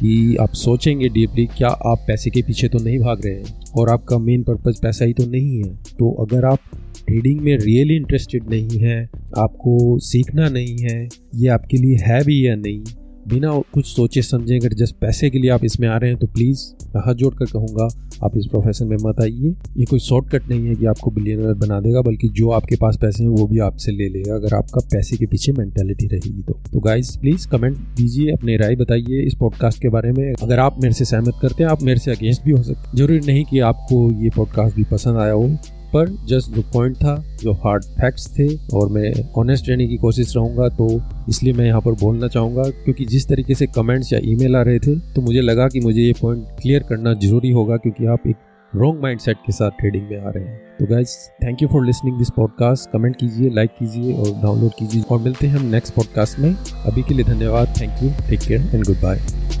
कि 0.00 0.36
आप 0.40 0.52
सोचेंगे 0.54 1.08
डीपली 1.08 1.46
क्या 1.46 1.68
आप 1.68 2.04
पैसे 2.06 2.30
के 2.30 2.42
पीछे 2.42 2.68
तो 2.68 2.78
नहीं 2.78 2.98
भाग 2.98 3.24
रहे 3.26 3.34
हैं? 3.34 3.60
और 3.76 3.90
आपका 3.90 4.18
मेन 4.18 4.42
पर्पज़ 4.42 4.80
पैसा 4.82 5.04
ही 5.04 5.12
तो 5.12 5.26
नहीं 5.26 5.56
है। 5.58 5.74
तो 5.98 6.10
अगर 6.24 6.44
आप 6.44 6.58
ट्रेडिंग 7.06 7.40
में 7.40 7.56
रियली 7.58 7.96
इंटरेस्टेड 7.96 8.50
नहीं 8.50 8.78
है, 8.80 9.02
आपको 9.38 9.98
सीखना 9.98 10.48
नहीं 10.48 10.78
है, 10.78 11.08
ये 11.34 11.48
आपके 11.48 11.76
लिए 11.76 11.96
है 11.96 12.22
भी 12.24 12.46
या 12.46 12.54
नहीं 12.56 12.82
बिना 13.28 13.50
कुछ 13.74 13.86
सोचे 13.86 14.22
समझे, 14.22 14.58
अगर 14.58 14.74
जस्ट 14.74 14.94
पैसे 15.00 15.30
के 15.30 15.38
लिए 15.38 15.50
आप 15.50 15.64
इसमें 15.64 15.88
आ 15.88 15.96
रहे 15.96 16.10
हैं 16.10 16.18
तो 16.18 16.26
प्लीज़ 16.26 16.60
मैं 16.86 17.02
हाथ 17.06 17.14
जोड़ 17.14 17.34
कर 17.34 17.44
कहूँगा, 17.44 17.88
आप 18.24 18.36
इस 18.38 18.46
प्रोफेशन 18.46 18.86
में 18.86 18.96
मत 19.02 19.20
आइए। 19.20 19.54
ये 19.76 19.84
कोई 19.84 19.98
शॉर्टकट 20.00 20.48
नहीं 20.48 20.66
है 20.66 20.74
कि 20.74 20.86
आपको 20.86 21.10
बिलियनर 21.10 21.54
बना 21.56 21.80
देगा, 21.80 22.02
बल्कि 22.02 22.28
जो 22.30 22.50
आपके 22.50 22.76
पास 22.76 22.98
पैसे 23.00 23.22
हैं, 23.22 23.30
वो 23.30 23.46
भी 23.46 23.58
आपसे 23.58 23.92
ले 23.92 24.08
लेगा, 24.08 24.34
अगर 24.34 24.54
आपका 24.54 24.80
पैसे 24.92 25.16
के 25.16 25.26
पीछे 25.26 25.52
मेंटेलिटी 25.52 26.06
रहेगी 26.06 26.42
तो। 26.42 26.58
तो 26.72 26.80
गाइस 26.80 27.14
प्लीज़ 27.16 27.48
कमेंट 27.48 27.76
दीजिए, 27.96 28.32
अपने 28.32 28.56
राय 28.56 28.76
बताइए 28.76 29.22
इस 29.22 29.34
पॉडकास्ट 29.34 29.82
के 29.82 29.88
बारे 29.88 30.12
में। 30.12 30.32
अगर 30.32 30.58
आप 30.58 30.82
मेरे 30.82 30.94
से 30.94 31.04
सहमत 31.04 31.38
करते 31.42 31.62
हैं, 31.62 31.70
आप 31.70 31.82
मेरे 31.82 32.00
से 32.00 32.10
अगेंस्ट 32.10 32.44
भी 32.44 32.50
हो 32.50 32.62
सकते 32.62 32.96
ज़रूरी 32.96 33.20
नहीं 33.26 33.44
कि 33.44 33.58
आपको 33.62 34.10
ये 34.22 34.30
पॉडकास्ट 34.36 34.76
भी 34.76 34.84
पसंद 34.84 35.18
आया 35.18 35.32
हो। 35.32 35.48
पर 35.92 36.08
जस्ट 36.28 36.50
जो 36.50 36.62
पॉइंट 36.72 36.96
था, 36.96 37.14
जो 37.42 37.52
हार्ड 37.54 37.84
फैक्ट्स 37.84 38.26
थे, 38.32 38.48
और 38.74 38.88
मैं 38.88 39.12
ऑनेस्ट 39.38 39.68
रहने 39.68 39.86
की 39.88 39.96
कोशिश 39.98 40.34
रहूँगा 40.36 40.68
तो 40.70 40.88
इसलिए 41.28 41.52
मैं 41.52 41.66
यहाँ 41.66 41.80
पर 41.80 41.92
बोलना 42.00 42.28
चाहूँगा, 42.28 42.62
क्योंकि 42.74 43.04
जिस 43.06 43.28
तरीके 43.28 43.54
से 43.54 43.66
कमेंट्स 43.68 44.12
या 44.12 44.20
ईमेल 44.24 44.56
आ 44.56 44.62
रहे 44.62 44.78
थे 44.78 44.98
तो 45.14 45.22
मुझे 45.22 45.40
लगा 45.40 45.68
कि 45.68 45.80
मुझे 45.80 46.00
ये 46.00 46.12
पॉइंट 46.20 46.44
क्लियर 46.60 46.82
करना 46.88 47.14
ज़रूरी 47.16 47.50
होगा, 47.50 47.76
क्योंकि 47.76 48.06
आप 48.06 48.26
एक 48.26 48.36
रॉन्ग 48.72 49.02
माइंडसेट 49.02 49.36
के 49.46 49.52
साथ 49.52 49.70
ट्रेडिंग 49.78 50.10
में 50.10 50.18
आ 50.18 50.30
रहे 50.30 50.44
हैं। 50.44 50.58
तो 50.78 50.86
guys 50.86 51.16
thank 51.44 51.62
you 51.62 51.68
for 51.68 51.84
listening 51.86 52.18
this 52.18 52.30
podcast 52.36 52.90
comment 52.92 53.16
कीजिए 53.16 53.50
लाइक 53.50 53.70
कीजिए, 53.78 54.12
और 54.14 54.30
डाउनलोड 54.42 54.72
कीजिए, 54.78 55.02
और 55.02 55.20
मिलते 55.20 55.46
हैं 55.46 55.56
हम 55.56 55.66
नेक्स्ट 55.66 55.94
पॉडकास्ट 55.94 56.38
में। 56.38 56.54
अभी 56.86 57.02
के 57.02 57.14
लिए 57.14 57.24
धन्यवाद। 57.26 57.74
Thank 57.80 58.02
you 58.02 58.10
take 58.28 58.40
care 58.40 58.70
and 58.74 58.84
goodbye 59.02 59.57